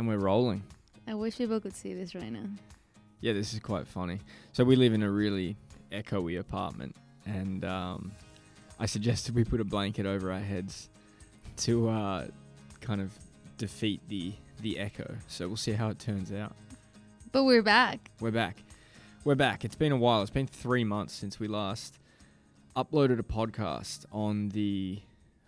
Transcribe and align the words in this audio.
And 0.00 0.08
we're 0.08 0.16
rolling. 0.16 0.62
I 1.06 1.12
wish 1.12 1.36
people 1.36 1.60
could 1.60 1.76
see 1.76 1.92
this 1.92 2.14
right 2.14 2.32
now. 2.32 2.46
Yeah, 3.20 3.34
this 3.34 3.52
is 3.52 3.60
quite 3.60 3.86
funny. 3.86 4.20
So 4.54 4.64
we 4.64 4.74
live 4.74 4.94
in 4.94 5.02
a 5.02 5.10
really 5.10 5.58
echoey 5.92 6.40
apartment, 6.40 6.96
and 7.26 7.66
um, 7.66 8.10
I 8.78 8.86
suggested 8.86 9.34
we 9.34 9.44
put 9.44 9.60
a 9.60 9.64
blanket 9.64 10.06
over 10.06 10.32
our 10.32 10.40
heads 10.40 10.88
to 11.58 11.90
uh, 11.90 12.28
kind 12.80 13.02
of 13.02 13.12
defeat 13.58 14.00
the 14.08 14.32
the 14.62 14.78
echo. 14.78 15.16
So 15.28 15.46
we'll 15.46 15.58
see 15.58 15.72
how 15.72 15.90
it 15.90 15.98
turns 15.98 16.32
out. 16.32 16.54
But 17.30 17.44
we're 17.44 17.60
back. 17.60 18.10
We're 18.20 18.30
back. 18.30 18.62
We're 19.24 19.34
back. 19.34 19.66
It's 19.66 19.76
been 19.76 19.92
a 19.92 19.98
while. 19.98 20.22
It's 20.22 20.30
been 20.30 20.46
three 20.46 20.82
months 20.82 21.12
since 21.12 21.38
we 21.38 21.46
last 21.46 21.98
uploaded 22.74 23.18
a 23.18 23.22
podcast 23.22 24.06
on 24.10 24.48
the 24.48 25.00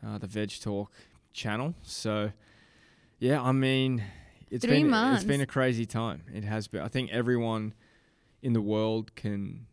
uh, 0.07 0.19
the 0.19 0.27
Veg 0.27 0.51
Talk 0.61 0.93
channel. 1.33 1.75
So 1.85 2.33
yeah, 3.19 3.41
I 3.41 3.53
mean, 3.53 4.03
it's 4.53 4.65
Three 4.65 4.83
been 4.83 4.91
months. 4.91 5.23
it's 5.23 5.29
been 5.29 5.41
a 5.41 5.47
crazy 5.47 5.87
time. 5.87 6.23
It 6.33 6.45
has 6.45 6.69
been. 6.69 6.83
I 6.83 6.89
think 6.89 7.11
everyone 7.11 7.75
in 8.43 8.53
the 8.53 8.61
world 8.61 9.15
can 9.15 9.67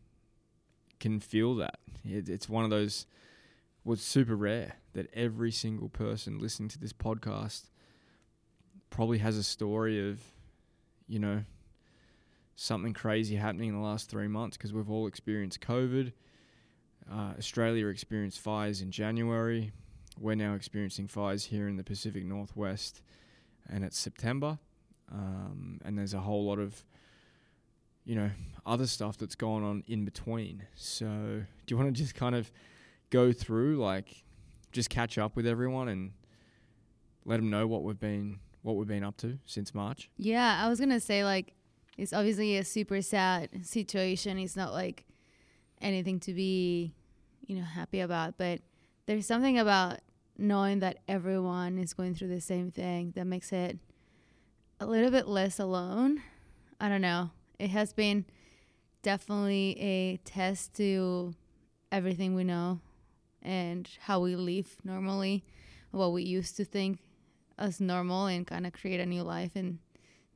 can 0.99 1.20
feel 1.20 1.55
that. 1.55 1.80
It, 2.04 2.30
it's 2.30 2.48
one 2.49 2.63
of 2.63 2.70
those. 2.70 3.05
Was 3.85 4.02
super 4.02 4.35
rare 4.35 4.76
that 4.94 5.07
every 5.13 5.52
single 5.52 5.90
person 5.90 6.38
listening 6.38 6.70
to 6.70 6.80
this 6.80 6.94
podcast 6.94 7.70
probably 8.90 9.20
has 9.20 9.38
a 9.38 9.44
story 9.44 10.09
of, 10.09 10.20
you 11.07 11.18
know, 11.18 11.43
something 12.55 12.93
crazy 12.93 13.38
happening 13.38 13.70
in 13.70 13.76
the 13.76 13.82
last 13.82 14.09
three 14.09 14.27
months 14.27 14.57
because 14.57 14.73
we've 14.73 14.91
all 14.91 15.07
experienced 15.07 15.62
COVID. 15.62 16.12
Uh, 17.12 17.32
Australia 17.38 17.88
experienced 17.88 18.40
fires 18.40 18.82
in 18.82 18.91
January. 18.91 19.71
We're 20.20 20.35
now 20.35 20.54
experiencing 20.55 21.07
fires 21.07 21.46
here 21.46 21.68
in 21.68 21.77
the 21.77 21.84
Pacific 21.84 22.26
Northwest, 22.26 23.02
and 23.68 23.84
it's 23.84 23.98
September. 23.98 24.59
Um, 25.12 25.80
and 25.84 25.98
there's 25.98 26.13
a 26.13 26.20
whole 26.20 26.45
lot 26.45 26.59
of, 26.59 26.84
you 28.05 28.16
know, 28.16 28.30
other 28.65 28.88
stuff 28.88 29.18
that's 29.18 29.35
going 29.35 29.63
on 29.63 29.84
in 29.88 30.05
between. 30.05 30.63
So, 30.76 31.05
do 31.05 31.74
you 31.74 31.77
want 31.77 31.93
to 31.96 32.02
just 32.02 32.15
kind 32.15 32.35
of 32.35 32.52
go 33.10 33.32
through, 33.32 33.77
like, 33.77 34.24
just 34.71 34.90
catch 34.90 35.18
up 35.18 35.35
with 35.35 35.48
everyone 35.48 35.87
and 35.87 36.12
let 37.26 37.37
them 37.37 37.49
know 37.49 37.68
what 37.68 37.84
we've 37.84 37.99
been 37.99 38.40
what 38.62 38.76
we've 38.76 38.87
been 38.87 39.04
up 39.04 39.18
to 39.18 39.40
since 39.46 39.74
March? 39.74 40.10
Yeah, 40.18 40.62
I 40.63 40.70
was 40.70 40.80
gonna 40.80 40.99
say 40.99 41.24
like 41.24 41.54
it's 41.98 42.13
obviously 42.13 42.57
a 42.57 42.63
super 42.63 43.02
sad 43.02 43.65
situation. 43.65 44.37
It's 44.37 44.55
not 44.55 44.74
like 44.74 45.05
anything 45.82 46.20
to 46.21 46.34
be, 46.34 46.93
you 47.46 47.57
know, 47.57 47.63
happy 47.63 47.99
about. 47.99 48.37
But 48.37 48.62
there's 49.05 49.26
something 49.26 49.57
about 49.57 49.99
knowing 50.37 50.80
that 50.80 50.99
everyone 51.07 51.77
is 51.77 51.93
going 51.93 52.15
through 52.15 52.30
the 52.30 52.41
same 52.41 52.71
thing 52.71 53.12
that 53.15 53.26
makes 53.26 53.52
it 53.52 53.77
a 54.80 54.85
little 54.85 55.12
bit 55.12 55.27
less 55.27 55.60
alone. 55.60 56.22
I 56.80 56.88
don't 56.88 57.02
know. 57.02 57.32
It 57.60 57.70
has 57.72 57.91
been 57.91 58.26
definitely 59.02 59.77
a 59.80 60.18
test 60.18 60.74
to 60.76 61.34
everything 61.91 62.36
we 62.36 62.46
know 62.46 62.80
and 63.41 63.90
how 64.02 64.22
we 64.22 64.36
live 64.36 64.78
normally, 64.84 65.44
what 65.91 66.13
we 66.13 66.24
used 66.24 66.56
to 66.58 66.66
think 66.66 67.00
as 67.58 67.81
normal, 67.81 68.28
and 68.28 68.47
kind 68.47 68.66
of 68.66 68.74
create 68.74 69.02
a 69.02 69.06
new 69.06 69.24
life 69.24 69.52
in 69.56 69.80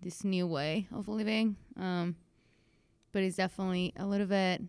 this 0.01 0.23
new 0.25 0.45
way 0.45 0.87
of 0.93 1.07
living. 1.07 1.55
Um, 1.79 2.17
but 3.13 3.23
it's 3.23 3.37
definitely 3.37 3.93
a 3.95 4.05
little 4.05 4.27
bit, 4.27 4.61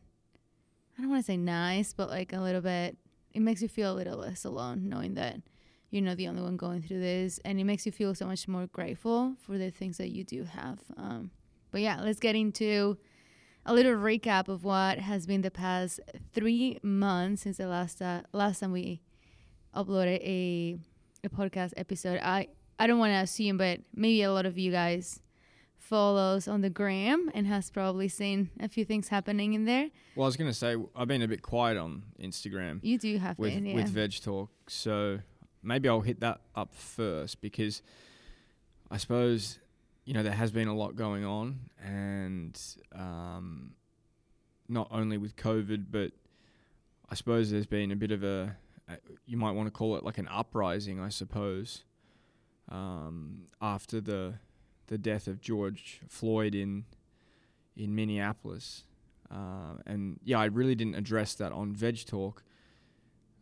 I 0.96 1.02
don't 1.02 1.10
want 1.10 1.22
to 1.22 1.26
say 1.26 1.36
nice, 1.36 1.92
but 1.92 2.10
like 2.10 2.32
a 2.32 2.40
little 2.40 2.60
bit, 2.60 2.96
it 3.32 3.40
makes 3.40 3.60
you 3.60 3.68
feel 3.68 3.92
a 3.92 3.94
little 3.94 4.18
less 4.18 4.44
alone 4.44 4.88
knowing 4.88 5.14
that 5.14 5.40
you're 5.94 6.02
not 6.02 6.16
the 6.16 6.26
only 6.26 6.42
one 6.42 6.56
going 6.56 6.82
through 6.82 6.98
this. 6.98 7.38
And 7.44 7.60
it 7.60 7.64
makes 7.64 7.86
you 7.86 7.92
feel 7.92 8.14
so 8.16 8.26
much 8.26 8.48
more 8.48 8.66
grateful 8.66 9.36
for 9.40 9.56
the 9.56 9.70
things 9.70 9.96
that 9.98 10.10
you 10.10 10.24
do 10.24 10.42
have. 10.42 10.80
Um, 10.96 11.30
but 11.70 11.82
yeah, 11.82 12.00
let's 12.00 12.18
get 12.18 12.34
into 12.34 12.98
a 13.64 13.72
little 13.72 13.94
recap 13.94 14.48
of 14.48 14.64
what 14.64 14.98
has 14.98 15.24
been 15.24 15.42
the 15.42 15.52
past 15.52 16.00
three 16.32 16.80
months 16.82 17.42
since 17.42 17.58
the 17.58 17.68
last 17.68 18.02
uh, 18.02 18.22
last 18.32 18.58
time 18.58 18.72
we 18.72 19.02
uploaded 19.74 20.20
a 20.20 20.76
a 21.22 21.28
podcast 21.28 21.72
episode. 21.76 22.18
I 22.22 22.48
I 22.78 22.88
don't 22.88 22.98
want 22.98 23.12
to 23.12 23.18
assume, 23.18 23.56
but 23.56 23.80
maybe 23.94 24.22
a 24.22 24.32
lot 24.32 24.46
of 24.46 24.58
you 24.58 24.72
guys 24.72 25.20
follows 25.78 26.48
on 26.48 26.62
the 26.62 26.70
gram 26.70 27.30
and 27.34 27.46
has 27.46 27.70
probably 27.70 28.08
seen 28.08 28.50
a 28.58 28.68
few 28.68 28.84
things 28.84 29.08
happening 29.08 29.52
in 29.52 29.64
there. 29.64 29.90
Well, 30.16 30.24
I 30.24 30.28
was 30.28 30.36
going 30.36 30.50
to 30.50 30.56
say 30.56 30.76
I've 30.96 31.08
been 31.08 31.22
a 31.22 31.28
bit 31.28 31.42
quiet 31.42 31.76
on 31.76 32.02
Instagram. 32.20 32.80
You 32.82 32.98
do 32.98 33.18
have 33.18 33.38
with 33.38 33.54
been, 33.54 33.66
yeah. 33.66 33.74
with 33.76 33.90
Veg 33.90 34.20
Talk. 34.22 34.50
So 34.66 35.20
maybe 35.64 35.88
I'll 35.88 36.00
hit 36.00 36.20
that 36.20 36.40
up 36.54 36.74
first 36.74 37.40
because 37.40 37.82
I 38.90 38.96
suppose 38.96 39.58
you 40.04 40.14
know 40.14 40.22
there 40.22 40.32
has 40.32 40.50
been 40.50 40.68
a 40.68 40.74
lot 40.74 40.96
going 40.96 41.24
on, 41.24 41.70
and 41.82 42.60
um, 42.94 43.74
not 44.68 44.88
only 44.90 45.18
with 45.18 45.36
COVID, 45.36 45.86
but 45.90 46.12
I 47.10 47.14
suppose 47.14 47.50
there's 47.50 47.66
been 47.66 47.90
a 47.90 47.96
bit 47.96 48.10
of 48.10 48.22
a, 48.24 48.56
you 49.26 49.36
might 49.36 49.52
want 49.52 49.66
to 49.66 49.70
call 49.70 49.96
it 49.96 50.04
like 50.04 50.18
an 50.18 50.28
uprising, 50.28 51.00
I 51.00 51.08
suppose, 51.08 51.84
um, 52.70 53.46
after 53.60 54.00
the 54.00 54.34
the 54.86 54.98
death 54.98 55.26
of 55.26 55.40
George 55.40 56.00
Floyd 56.08 56.54
in 56.54 56.84
in 57.76 57.94
Minneapolis. 57.94 58.84
Uh, 59.30 59.78
and 59.86 60.20
yeah, 60.22 60.38
I 60.38 60.46
really 60.46 60.74
didn't 60.74 60.94
address 60.94 61.34
that 61.36 61.52
on 61.52 61.74
VedgeTalk. 61.74 62.38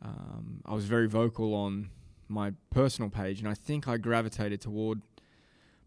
Um, 0.01 0.63
I 0.65 0.75
was 0.75 0.85
very 0.85 1.09
vocal 1.09 1.55
on 1.55 1.91
my 2.33 2.53
personal 2.71 3.11
page, 3.11 3.39
and 3.41 3.49
I 3.49 3.55
think 3.55 3.87
I 3.87 3.97
gravitated 3.99 4.61
toward 4.61 5.03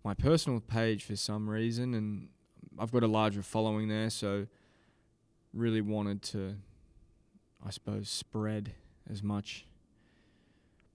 my 0.03 0.13
personal 0.13 0.59
page 0.59 1.03
for 1.03 1.16
some 1.16 1.50
reason. 1.50 1.94
And 1.94 2.29
I've 2.78 2.91
got 2.91 3.03
a 3.03 3.07
larger 3.07 3.41
following 3.41 3.88
there, 3.88 4.09
so 4.09 4.47
really 5.53 5.81
wanted 5.81 6.22
to, 6.22 6.56
I 7.66 7.72
suppose, 7.72 8.09
spread 8.09 8.73
as 9.09 9.23
much 9.23 9.66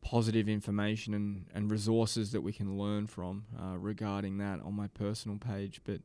positive 0.03 0.49
information 0.49 1.13
and, 1.15 1.47
and 1.55 1.71
resources 1.71 2.33
that 2.33 2.41
we 2.41 2.53
can 2.53 2.79
learn 2.79 3.07
from 3.07 3.45
uh, 3.61 3.77
regarding 3.77 4.39
that 4.39 4.61
on 4.63 4.75
my 4.75 4.87
personal 4.87 5.39
page. 5.39 5.81
But 5.85 6.01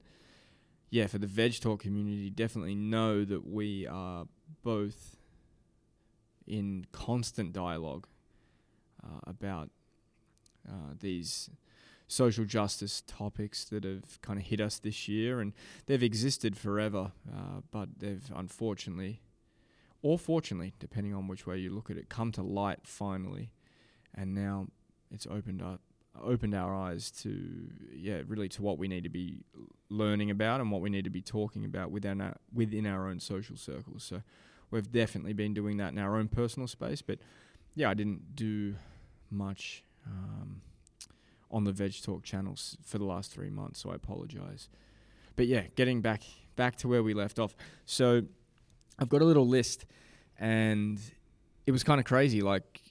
yeah, 0.89 1.07
for 1.07 1.17
the 1.17 1.27
VedgeTalk 1.27 1.79
community, 1.79 2.29
definitely 2.29 2.75
know 2.75 3.23
that 3.25 3.47
we 3.47 3.87
are 3.87 4.27
both 4.63 5.17
in 6.47 6.85
constant 6.91 7.53
dialogue 7.53 8.07
uh, 9.05 9.19
about 9.27 9.69
uh, 10.67 10.93
these 10.99 11.49
social 12.07 12.45
justice 12.45 13.01
topics 13.07 13.65
that 13.65 13.83
have 13.83 14.21
kind 14.21 14.39
of 14.39 14.45
hit 14.45 14.61
us 14.61 14.79
this 14.79 15.07
year, 15.07 15.39
and 15.39 15.53
they've 15.85 16.03
existed 16.03 16.57
forever, 16.57 17.11
uh, 17.31 17.61
but 17.71 17.89
they've 17.99 18.31
unfortunately, 18.35 19.21
or 20.01 20.19
fortunately, 20.19 20.73
depending 20.79 21.13
on 21.13 21.27
which 21.27 21.47
way 21.47 21.57
you 21.57 21.71
look 21.71 21.89
at 21.89 21.97
it, 21.97 22.09
come 22.09 22.31
to 22.31 22.41
light 22.41 22.79
finally, 22.83 23.51
and 24.13 24.33
now 24.33 24.67
it's 25.11 25.27
opened 25.27 25.61
up 25.61 25.81
opened 26.23 26.55
our 26.55 26.73
eyes 26.73 27.11
to 27.11 27.69
yeah 27.93 28.21
really 28.25 28.47
to 28.47 28.61
what 28.61 28.77
we 28.77 28.87
need 28.87 29.03
to 29.03 29.09
be 29.09 29.39
learning 29.89 30.31
about 30.31 30.61
and 30.61 30.71
what 30.71 30.79
we 30.79 30.89
need 30.89 31.03
to 31.03 31.09
be 31.09 31.21
talking 31.21 31.65
about 31.65 31.91
within 31.91 32.21
our 32.21 32.37
within 32.53 32.85
our 32.85 33.09
own 33.09 33.19
social 33.19 33.57
circles. 33.57 34.03
So 34.03 34.21
we've 34.71 34.91
definitely 34.91 35.33
been 35.33 35.53
doing 35.53 35.77
that 35.77 35.91
in 35.91 35.99
our 35.99 36.17
own 36.17 36.27
personal 36.27 36.67
space 36.67 37.01
but 37.01 37.19
yeah 37.75 37.89
I 37.89 37.93
didn't 37.93 38.35
do 38.35 38.75
much 39.29 39.83
um, 40.05 40.61
on 41.51 41.63
the 41.63 41.71
VedgeTalk 41.71 42.23
channels 42.23 42.77
for 42.83 42.97
the 42.97 43.05
last 43.05 43.31
three 43.31 43.49
months 43.49 43.79
so 43.81 43.91
I 43.91 43.95
apologize 43.95 44.69
but 45.35 45.47
yeah 45.47 45.63
getting 45.75 46.01
back 46.01 46.23
back 46.55 46.75
to 46.77 46.87
where 46.87 47.03
we 47.03 47.13
left 47.13 47.39
off 47.39 47.55
so 47.85 48.21
I've 48.97 49.09
got 49.09 49.21
a 49.21 49.25
little 49.25 49.47
list 49.47 49.85
and 50.39 50.99
it 51.65 51.71
was 51.71 51.83
kind 51.83 51.99
of 51.99 52.05
crazy 52.05 52.41
like 52.41 52.81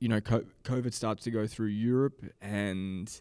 you 0.00 0.08
know, 0.08 0.20
co- 0.20 0.44
COVID 0.64 0.92
starts 0.92 1.24
to 1.24 1.30
go 1.30 1.46
through 1.46 1.68
Europe, 1.68 2.24
and 2.40 3.20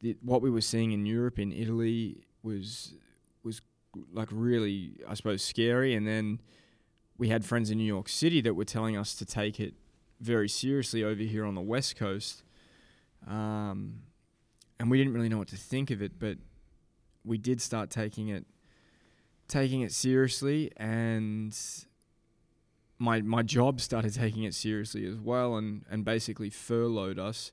the, 0.00 0.16
what 0.22 0.42
we 0.42 0.50
were 0.50 0.60
seeing 0.60 0.92
in 0.92 1.06
Europe, 1.06 1.38
in 1.38 1.52
Italy, 1.52 2.24
was 2.42 2.94
was 3.42 3.62
like 4.12 4.28
really, 4.30 5.00
I 5.08 5.14
suppose, 5.14 5.42
scary. 5.42 5.94
And 5.94 6.06
then 6.06 6.40
we 7.18 7.28
had 7.28 7.44
friends 7.44 7.70
in 7.70 7.78
New 7.78 7.84
York 7.84 8.08
City 8.08 8.40
that 8.42 8.54
were 8.54 8.64
telling 8.64 8.96
us 8.96 9.14
to 9.16 9.24
take 9.24 9.58
it 9.58 9.74
very 10.20 10.48
seriously 10.48 11.02
over 11.02 11.22
here 11.22 11.44
on 11.44 11.54
the 11.54 11.60
West 11.60 11.96
Coast, 11.96 12.42
um, 13.26 14.00
and 14.78 14.90
we 14.90 14.98
didn't 14.98 15.14
really 15.14 15.28
know 15.28 15.38
what 15.38 15.48
to 15.48 15.56
think 15.56 15.90
of 15.90 16.02
it, 16.02 16.18
but 16.18 16.38
we 17.24 17.38
did 17.38 17.60
start 17.60 17.90
taking 17.90 18.28
it 18.28 18.46
taking 19.48 19.80
it 19.80 19.92
seriously 19.92 20.70
and 20.76 21.58
my 23.00 23.20
my 23.20 23.42
job 23.42 23.80
started 23.80 24.14
taking 24.14 24.44
it 24.44 24.54
seriously 24.54 25.04
as 25.06 25.16
well 25.16 25.56
and 25.56 25.84
and 25.90 26.04
basically 26.04 26.50
furloughed 26.50 27.18
us. 27.18 27.50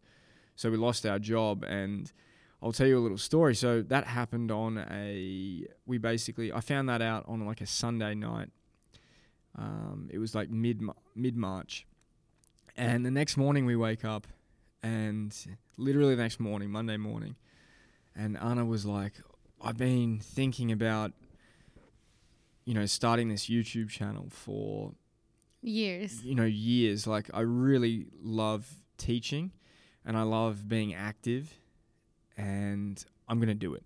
So 0.55 0.69
we 0.69 0.77
lost 0.77 1.05
our 1.05 1.19
job 1.19 1.63
and 1.63 2.11
I'll 2.61 2.71
tell 2.71 2.87
you 2.87 2.97
a 2.97 3.01
little 3.01 3.17
story. 3.17 3.55
So 3.55 3.81
that 3.83 4.05
happened 4.05 4.51
on 4.51 4.77
a 4.91 5.65
we 5.85 5.97
basically 5.97 6.53
I 6.53 6.61
found 6.61 6.87
that 6.89 7.01
out 7.01 7.25
on 7.27 7.45
like 7.45 7.61
a 7.61 7.65
Sunday 7.65 8.13
night. 8.13 8.49
Um, 9.55 10.09
it 10.11 10.19
was 10.19 10.35
like 10.35 10.49
mid 10.49 10.81
mid 11.15 11.35
March 11.35 11.87
and 12.77 13.05
the 13.05 13.11
next 13.11 13.37
morning 13.37 13.65
we 13.65 13.75
wake 13.75 14.05
up 14.05 14.27
and 14.83 15.35
literally 15.77 16.15
the 16.15 16.21
next 16.21 16.39
morning 16.39 16.69
Monday 16.69 16.97
morning 16.97 17.35
and 18.15 18.37
Ana 18.37 18.65
was 18.65 18.85
like, 18.85 19.13
"I've 19.61 19.77
been 19.77 20.19
thinking 20.19 20.71
about, 20.71 21.11
you 22.65 22.73
know, 22.73 22.85
starting 22.85 23.29
this 23.29 23.47
YouTube 23.47 23.89
channel 23.89 24.27
for 24.29 24.93
Years. 25.61 26.23
you 26.23 26.33
know 26.35 26.45
years. 26.45 27.05
Like 27.07 27.29
I 27.33 27.41
really 27.41 28.07
love 28.21 28.67
teaching, 28.97 29.51
and 30.05 30.17
I 30.17 30.23
love 30.23 30.67
being 30.67 30.93
active, 30.93 31.53
and 32.35 33.03
I'm 33.27 33.39
gonna 33.39 33.53
do 33.53 33.73
it. 33.75 33.83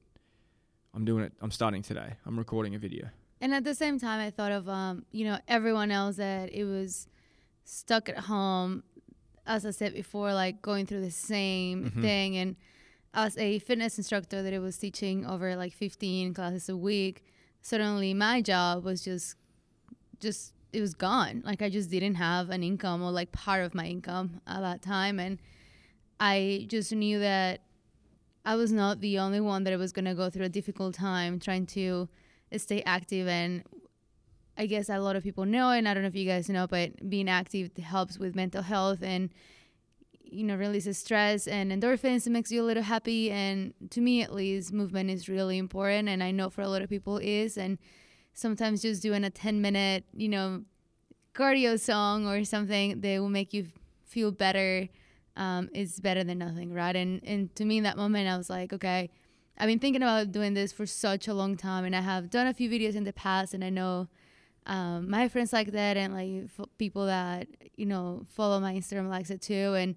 I'm 0.94 1.06
doing 1.06 1.24
it. 1.24 1.34
I'm 1.42 1.52
starting 1.52 1.82
today. 1.82 2.14
I'm 2.26 2.38
recording 2.38 2.76
a 2.76 2.80
video. 2.80 3.10
And 3.40 3.54
at 3.54 3.64
the 3.64 3.74
same 3.74 4.00
time, 4.00 4.20
I 4.20 4.30
thought 4.30 4.52
of 4.52 4.70
um, 4.70 5.06
you 5.12 5.26
know 5.26 5.40
everyone 5.48 5.92
else 5.92 6.18
that 6.18 6.54
it 6.54 6.64
was 6.66 7.08
stuck 7.64 8.10
at 8.10 8.18
home, 8.20 8.84
as 9.46 9.66
I 9.66 9.72
said 9.72 9.94
before, 9.94 10.34
like 10.34 10.62
going 10.62 10.86
through 10.86 11.02
the 11.02 11.12
same 11.12 11.92
Mhm. 11.92 12.02
thing. 12.02 12.38
And 12.38 12.56
as 13.14 13.38
a 13.38 13.60
fitness 13.60 13.98
instructor 13.98 14.42
that 14.44 14.54
I 14.54 14.60
was 14.60 14.78
teaching 14.78 15.26
over 15.26 15.56
like 15.56 15.74
15 15.74 16.34
classes 16.34 16.70
a 16.70 16.78
week, 16.78 17.24
suddenly 17.62 18.14
my 18.14 18.42
job 18.42 18.84
was 18.84 19.04
just, 19.04 19.36
just 20.20 20.54
it 20.74 20.80
was 20.80 20.94
gone. 20.94 21.42
Like 21.46 21.62
I 21.62 21.70
just 21.70 21.90
didn't 21.90 22.16
have 22.16 22.50
an 22.50 22.64
income 22.64 23.02
or 23.04 23.12
like 23.12 23.32
part 23.32 23.64
of 23.66 23.74
my 23.76 23.86
income 23.88 24.40
at 24.48 24.62
that 24.62 24.82
time, 24.82 25.20
and 25.20 25.38
I 26.20 26.66
just 26.70 26.92
knew 26.94 27.20
that 27.20 27.62
I 28.46 28.56
was 28.56 28.72
not 28.72 29.02
the 29.02 29.20
only 29.20 29.40
one 29.42 29.64
that 29.66 29.78
was 29.78 29.92
gonna 29.92 30.16
go 30.16 30.30
through 30.30 30.46
a 30.46 30.50
difficult 30.50 30.96
time 30.96 31.40
trying 31.40 31.66
to 31.68 32.08
stay 32.58 32.82
active 32.84 33.28
and 33.28 33.64
I 34.62 34.68
guess 34.68 34.90
a 34.90 35.00
lot 35.00 35.16
of 35.16 35.24
people 35.24 35.46
know 35.46 35.72
and 35.72 35.90
I 35.90 35.96
don't 35.96 36.04
know 36.04 36.10
if 36.10 36.16
you 36.16 36.28
guys 36.28 36.48
know 36.48 36.68
but 36.68 37.10
being 37.10 37.28
active 37.28 37.76
helps 37.78 38.20
with 38.20 38.36
mental 38.36 38.62
health 38.62 39.02
and 39.02 39.32
you 40.24 40.44
know 40.44 40.56
releases 40.56 41.00
stress 41.00 41.48
and 41.48 41.72
endorphins. 41.72 42.28
It 42.28 42.30
makes 42.30 42.52
you 42.52 42.62
a 42.62 42.68
little 42.70 42.84
happy 42.84 43.32
and 43.32 43.74
to 43.90 44.00
me 44.02 44.22
at 44.22 44.32
least 44.32 44.72
movement 44.72 45.10
is 45.10 45.28
really 45.28 45.58
important 45.58 46.10
and 46.10 46.22
I 46.22 46.30
know 46.30 46.52
for 46.52 46.62
a 46.62 46.68
lot 46.68 46.84
of 46.84 46.90
people 46.90 47.18
is 47.18 47.58
and 47.58 47.80
sometimes 48.36 48.84
just 48.84 49.02
doing 49.02 49.24
a 49.24 49.32
10 49.32 49.62
minute 49.62 50.04
you 50.16 50.30
know 50.30 50.62
cardio 51.34 51.80
song 51.80 52.28
or 52.28 52.44
something 52.44 53.02
that 53.02 53.20
will 53.20 53.30
make 53.30 53.56
you 53.56 53.66
feel 54.06 54.32
better 54.32 54.88
um, 55.38 55.72
is 55.74 56.00
better 56.00 56.24
than 56.24 56.38
nothing 56.38 56.72
right? 56.72 56.96
And 56.96 57.20
and 57.24 57.56
to 57.56 57.66
me 57.66 57.80
in 57.80 57.84
that 57.86 57.98
moment 57.98 58.30
I 58.30 58.38
was 58.38 58.48
like 58.48 58.74
okay 58.74 59.10
I've 59.58 59.68
been 59.68 59.80
thinking 59.80 60.04
about 60.04 60.32
doing 60.32 60.54
this 60.54 60.72
for 60.72 60.88
such 60.88 61.28
a 61.28 61.36
long 61.36 61.56
time, 61.56 61.86
and 61.86 61.96
I 61.96 62.02
have 62.02 62.32
done 62.32 62.48
a 62.48 62.54
few 62.54 62.68
videos 62.68 62.96
in 62.96 63.04
the 63.04 63.14
past, 63.14 63.54
and 63.54 63.64
I 63.64 63.70
know 63.70 64.08
um, 64.66 65.10
my 65.10 65.28
friends 65.28 65.54
like 65.54 65.72
that, 65.72 65.98
and 65.98 66.14
like 66.14 66.50
f- 66.60 66.70
people 66.78 67.06
that 67.08 67.48
you 67.76 67.86
know 67.86 68.24
follow 68.28 68.60
my 68.60 68.74
Instagram 68.74 69.10
likes 69.10 69.30
it 69.30 69.42
too. 69.42 69.74
And 69.76 69.96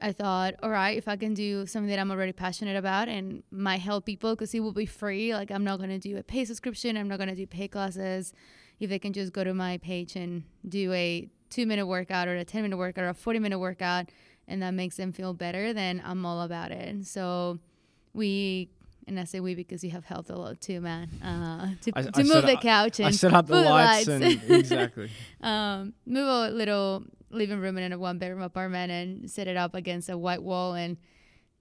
I 0.00 0.12
thought, 0.12 0.54
all 0.62 0.70
right, 0.70 0.96
if 0.96 1.08
I 1.08 1.16
can 1.16 1.34
do 1.34 1.66
something 1.66 1.88
that 1.88 1.98
I'm 1.98 2.10
already 2.10 2.32
passionate 2.32 2.76
about 2.76 3.08
and 3.08 3.42
might 3.50 3.80
help 3.80 4.04
people, 4.04 4.34
because 4.34 4.54
it 4.54 4.60
will 4.60 4.72
be 4.72 4.86
free. 4.86 5.34
Like 5.34 5.50
I'm 5.50 5.64
not 5.64 5.80
gonna 5.80 5.98
do 5.98 6.16
a 6.16 6.22
pay 6.22 6.44
subscription, 6.44 6.96
I'm 6.96 7.08
not 7.08 7.18
gonna 7.18 7.34
do 7.34 7.46
pay 7.46 7.68
classes. 7.68 8.32
If 8.78 8.90
they 8.90 8.98
can 8.98 9.12
just 9.12 9.32
go 9.32 9.42
to 9.42 9.54
my 9.54 9.78
page 9.78 10.14
and 10.14 10.44
do 10.68 10.92
a 10.92 11.28
two 11.50 11.66
minute 11.66 11.86
workout 11.86 12.28
or 12.28 12.36
a 12.36 12.44
10 12.44 12.62
minute 12.62 12.76
workout 12.76 13.04
or 13.04 13.08
a 13.08 13.14
40 13.14 13.38
minute 13.38 13.58
workout, 13.58 14.10
and 14.46 14.62
that 14.62 14.72
makes 14.72 14.96
them 14.96 15.12
feel 15.12 15.34
better, 15.34 15.72
then 15.72 16.00
I'm 16.04 16.24
all 16.24 16.42
about 16.42 16.70
it. 16.70 17.06
So 17.06 17.58
we 18.14 18.70
and 19.08 19.18
I 19.18 19.24
say 19.24 19.40
we 19.40 19.54
because 19.54 19.82
you 19.82 19.90
have 19.90 20.04
helped 20.04 20.30
a 20.30 20.36
lot 20.36 20.60
too, 20.60 20.80
man. 20.80 21.08
Uh, 21.22 21.74
to 21.82 21.92
I- 21.96 22.02
to 22.02 22.10
I 22.14 22.22
move 22.22 22.42
the 22.46 22.54
up- 22.54 22.62
couch 22.62 23.00
and 23.00 23.08
I 23.08 23.10
set 23.10 23.32
up 23.34 23.46
the 23.46 23.54
put 23.54 23.64
lights, 23.64 24.08
and 24.08 24.24
exactly. 24.24 25.10
um, 25.40 25.94
move 26.06 26.28
a 26.28 26.50
little 26.50 27.02
living 27.30 27.58
room 27.58 27.76
in 27.78 27.92
a 27.92 27.98
one 27.98 28.18
bedroom 28.18 28.42
apartment 28.42 28.90
and 28.92 29.30
set 29.30 29.48
it 29.48 29.56
up 29.56 29.74
against 29.74 30.08
a 30.08 30.16
white 30.16 30.42
wall 30.42 30.74
and 30.74 30.96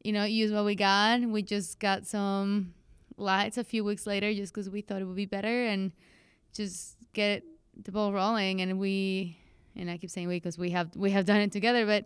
you 0.03 0.11
know 0.13 0.23
use 0.23 0.51
what 0.51 0.65
we 0.65 0.75
got. 0.75 1.21
We 1.21 1.41
just 1.41 1.79
got 1.79 2.05
some 2.05 2.73
lights 3.17 3.57
a 3.57 3.63
few 3.63 3.83
weeks 3.83 4.05
later 4.05 4.33
just 4.33 4.53
because 4.53 4.69
we 4.69 4.81
thought 4.81 5.01
it 5.01 5.05
would 5.05 5.15
be 5.15 5.25
better 5.25 5.65
and 5.65 5.91
just 6.53 6.97
get 7.13 7.43
the 7.83 7.91
ball 7.91 8.13
rolling. 8.13 8.61
And 8.61 8.79
we 8.79 9.37
and 9.75 9.89
I 9.89 9.97
keep 9.97 10.09
saying 10.09 10.27
we 10.27 10.35
because 10.37 10.57
we 10.57 10.69
have 10.71 10.95
we 10.95 11.11
have 11.11 11.25
done 11.25 11.37
it 11.41 11.51
together, 11.51 11.85
but 11.85 12.05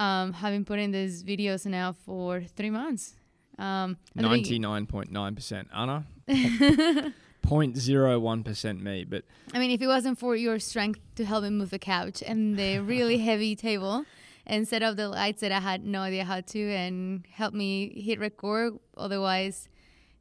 um, 0.00 0.32
having 0.32 0.64
put 0.64 0.78
in 0.78 0.90
these 0.92 1.24
videos 1.24 1.66
now 1.66 1.92
for 1.92 2.42
three 2.42 2.70
months. 2.70 3.14
Um, 3.60 3.96
at 4.16 4.22
the 4.22 4.28
begin- 4.28 4.30
Ninety 4.30 4.58
nine 4.58 4.86
point 4.86 5.10
nine 5.12 5.34
percent 5.34 5.68
Ana. 5.72 6.06
0.01 7.46 8.44
percent 8.44 8.82
me, 8.82 9.04
but 9.04 9.24
I 9.54 9.58
mean, 9.58 9.70
if 9.70 9.80
it 9.80 9.86
wasn't 9.86 10.18
for 10.18 10.36
your 10.36 10.58
strength 10.58 11.00
to 11.16 11.24
help 11.24 11.42
me 11.42 11.50
move 11.50 11.70
the 11.70 11.78
couch 11.78 12.22
and 12.24 12.58
the 12.58 12.78
really 12.78 13.18
heavy 13.30 13.56
table 13.56 14.04
and 14.46 14.68
set 14.68 14.82
up 14.82 14.96
the 14.96 15.08
lights 15.08 15.40
that 15.40 15.50
I 15.52 15.60
had 15.60 15.84
no 15.84 16.00
idea 16.00 16.24
how 16.24 16.40
to 16.40 16.70
and 16.72 17.24
help 17.32 17.54
me 17.54 18.00
hit 18.00 18.18
record, 18.20 18.74
otherwise, 18.96 19.68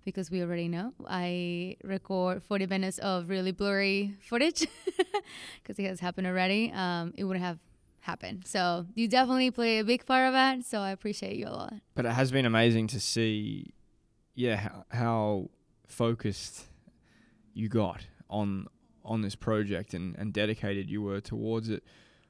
because 0.06 0.32
we 0.32 0.42
already 0.42 0.68
know, 0.68 0.94
I 1.08 1.76
record 1.84 2.42
40 2.44 2.68
minutes 2.68 2.98
of 3.00 3.30
really 3.30 3.52
blurry 3.52 4.16
footage 4.22 4.66
because 5.62 5.78
it 5.78 5.86
has 5.86 6.00
happened 6.00 6.26
already. 6.28 6.72
Um, 6.74 7.14
it 7.18 7.26
wouldn't 7.26 7.46
have 7.46 7.60
happened. 8.10 8.42
So 8.46 8.86
you 8.96 9.08
definitely 9.08 9.52
play 9.52 9.80
a 9.80 9.84
big 9.84 10.06
part 10.06 10.26
of 10.28 10.34
that. 10.34 10.66
So 10.66 10.80
I 10.80 10.92
appreciate 10.92 11.36
you 11.38 11.48
a 11.48 11.56
lot. 11.64 11.74
but 11.96 12.06
it 12.06 12.14
has 12.14 12.32
been 12.32 12.46
amazing 12.46 12.88
to 12.88 13.00
see, 13.00 13.74
yeah, 14.36 14.56
how, 14.56 14.86
how 14.90 15.50
focused 15.88 16.66
you 17.54 17.68
got 17.70 18.02
on 18.30 18.68
on 19.04 19.22
this 19.22 19.36
project 19.36 19.94
and, 19.94 20.16
and 20.20 20.34
dedicated 20.34 20.90
you 20.90 21.02
were 21.02 21.20
towards 21.22 21.70
it 21.70 21.84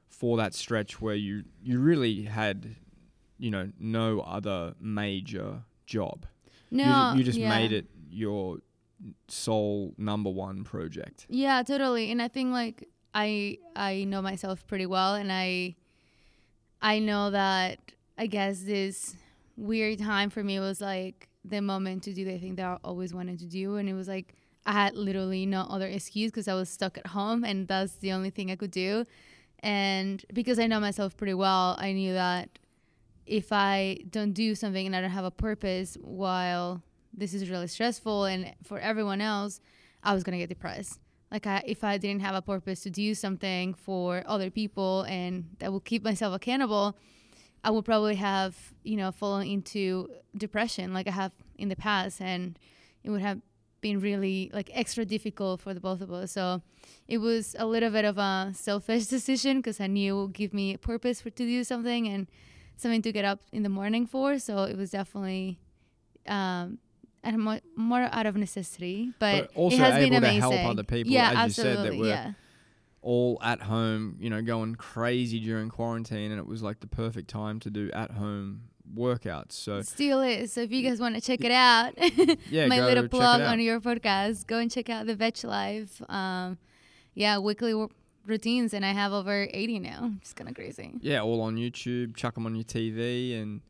for 0.08 0.36
that 0.38 0.54
stretch 0.54 1.00
where 1.00 1.14
you 1.26 1.44
you 1.62 1.78
really 1.78 2.22
had, 2.22 2.76
you 3.38 3.50
know, 3.50 3.70
no 3.78 4.20
other 4.20 4.74
major 4.80 5.62
job. 5.86 6.26
You 6.70 6.78
No, 6.78 7.14
you, 7.16 7.22
just 7.24 7.38
yeah. 7.38 7.48
made 7.58 7.72
it 7.72 7.86
your 8.10 8.58
sole 9.28 9.94
number 9.98 10.30
one 10.30 10.64
project. 10.64 11.26
Yeah, 11.28 11.62
totally. 11.62 12.10
And 12.10 12.20
I 12.22 12.28
think 12.28 12.52
like 12.52 12.88
I 13.14 13.58
I 13.74 14.04
know 14.04 14.22
myself 14.22 14.66
pretty 14.66 14.86
well 14.86 15.14
and 15.14 15.32
I 15.32 15.76
I 16.80 16.98
know 16.98 17.30
that 17.30 17.78
I 18.16 18.26
guess 18.26 18.62
this 18.62 19.16
weird 19.56 19.98
time 19.98 20.30
for 20.30 20.42
me 20.42 20.60
was 20.60 20.80
like 20.80 21.28
the 21.44 21.60
moment 21.60 22.02
to 22.04 22.12
do 22.12 22.24
the 22.24 22.38
thing 22.38 22.54
that 22.56 22.66
I 22.66 22.78
always 22.84 23.12
wanted 23.14 23.38
to 23.40 23.46
do 23.46 23.76
and 23.76 23.88
it 23.88 23.94
was 23.94 24.08
like 24.08 24.34
I 24.66 24.72
had 24.72 24.94
literally 24.94 25.46
no 25.46 25.62
other 25.62 25.86
excuse 25.86 26.30
because 26.30 26.48
I 26.48 26.54
was 26.54 26.68
stuck 26.68 26.98
at 26.98 27.08
home 27.08 27.44
and 27.44 27.66
that's 27.66 27.94
the 27.94 28.12
only 28.12 28.30
thing 28.30 28.50
I 28.50 28.56
could 28.56 28.70
do. 28.70 29.06
And 29.60 30.24
because 30.32 30.58
I 30.58 30.66
know 30.66 30.80
myself 30.80 31.16
pretty 31.16 31.34
well, 31.34 31.76
I 31.78 31.92
knew 31.92 32.12
that 32.12 32.58
if 33.26 33.52
I 33.52 33.98
don't 34.10 34.32
do 34.32 34.54
something 34.54 34.86
and 34.86 34.94
I 34.94 35.00
don't 35.00 35.10
have 35.10 35.24
a 35.24 35.30
purpose 35.30 35.96
while 36.02 36.82
this 37.12 37.34
is 37.34 37.48
really 37.50 37.66
stressful 37.68 38.24
and 38.24 38.54
for 38.64 38.78
everyone 38.78 39.20
else, 39.20 39.60
I 40.02 40.14
was 40.14 40.22
gonna 40.24 40.38
get 40.38 40.48
depressed. 40.48 41.00
Like 41.30 41.46
I, 41.46 41.62
if 41.66 41.84
I 41.84 41.96
didn't 41.98 42.22
have 42.22 42.34
a 42.34 42.42
purpose 42.42 42.80
to 42.80 42.90
do 42.90 43.14
something 43.14 43.74
for 43.74 44.24
other 44.26 44.50
people 44.50 45.02
and 45.02 45.44
that 45.60 45.70
will 45.70 45.80
keep 45.80 46.02
myself 46.02 46.34
accountable, 46.34 46.96
I 47.62 47.70
would 47.70 47.84
probably 47.84 48.16
have 48.16 48.56
you 48.82 48.96
know 48.96 49.12
fallen 49.12 49.46
into 49.46 50.08
depression 50.36 50.92
like 50.92 51.06
I 51.06 51.12
have 51.12 51.32
in 51.58 51.68
the 51.68 51.76
past, 51.76 52.20
and 52.20 52.58
it 53.04 53.10
would 53.10 53.20
have 53.20 53.40
been 53.80 54.00
really 54.00 54.50
like 54.52 54.70
extra 54.72 55.04
difficult 55.04 55.60
for 55.60 55.74
the 55.74 55.80
both 55.80 56.00
of 56.00 56.12
us. 56.12 56.32
So 56.32 56.62
it 57.08 57.18
was 57.18 57.56
a 57.58 57.66
little 57.66 57.90
bit 57.90 58.04
of 58.04 58.18
a 58.18 58.52
selfish 58.54 59.06
decision 59.16 59.58
because 59.58 59.80
I 59.80 59.86
knew 59.86 60.18
it 60.18 60.22
would 60.22 60.32
give 60.32 60.54
me 60.54 60.74
a 60.74 60.78
purpose 60.78 61.20
for 61.20 61.30
to 61.30 61.44
do 61.44 61.64
something 61.64 62.08
and 62.08 62.26
something 62.76 63.02
to 63.02 63.12
get 63.12 63.24
up 63.24 63.40
in 63.52 63.62
the 63.62 63.68
morning 63.68 64.06
for. 64.06 64.38
So 64.38 64.64
it 64.64 64.76
was 64.76 64.90
definitely 64.90 65.58
um, 66.26 66.78
and 67.22 67.38
mo- 67.38 67.60
more 67.76 68.08
out 68.12 68.26
of 68.26 68.36
necessity, 68.36 69.12
but, 69.18 69.48
But 69.48 69.56
also 69.56 69.76
it 69.76 69.80
has 69.80 69.94
been 69.94 70.12
able 70.14 70.20
to 70.22 70.28
amazing. 70.28 70.40
help 70.40 70.70
other 70.70 70.82
people, 70.84 71.12
yeah, 71.12 71.44
as 71.44 71.48
you 71.56 71.62
said, 71.62 71.66
that 71.66 71.70
absolutely, 71.80 71.98
were 72.00 72.06
yeah. 72.06 72.32
all 73.02 73.38
at 73.42 73.62
home, 73.62 74.16
you 74.20 74.30
know, 74.30 74.42
going 74.42 74.74
crazy 74.76 75.38
during 75.40 75.68
quarantine, 75.68 76.30
and 76.30 76.38
it 76.40 76.46
was 76.46 76.62
like 76.62 76.80
the 76.80 76.86
perfect 76.86 77.28
time 77.28 77.60
to 77.60 77.70
do 77.70 77.90
at 77.92 78.12
home 78.12 78.62
workouts. 78.94 79.52
So 79.52 79.82
Still 79.82 80.20
is. 80.22 80.52
So 80.52 80.62
if 80.62 80.72
you 80.72 80.82
guys 80.82 81.00
want 81.00 81.14
to 81.14 81.20
check 81.30 81.44
it 81.44 81.52
out, 81.52 81.92
yeah, 82.50 82.66
my 82.66 82.80
little 82.80 83.04
check 83.04 83.10
plug 83.10 83.40
it 83.40 83.44
out. 83.44 83.52
on 83.52 83.60
your 83.60 83.80
podcast, 83.80 84.46
go 84.46 84.58
and 84.58 84.70
check 84.70 84.88
out 84.88 85.06
the 85.06 85.14
Veg 85.14 85.42
Life. 85.44 86.02
Um, 86.08 86.58
yeah, 87.14 87.38
weekly 87.38 87.72
w- 87.72 87.88
routines, 88.26 88.72
and 88.72 88.84
I 88.84 88.92
have 88.92 89.12
over 89.12 89.46
80 89.52 89.78
now. 89.80 90.12
It's 90.20 90.32
kind 90.32 90.48
of 90.48 90.54
crazy. 90.54 90.92
yeah, 91.00 91.20
all 91.22 91.40
on 91.42 91.56
YouTube. 91.56 92.16
Chuck 92.16 92.34
them 92.34 92.46
on 92.46 92.54
your 92.54 92.64
TV, 92.64 93.40
and 93.40 93.60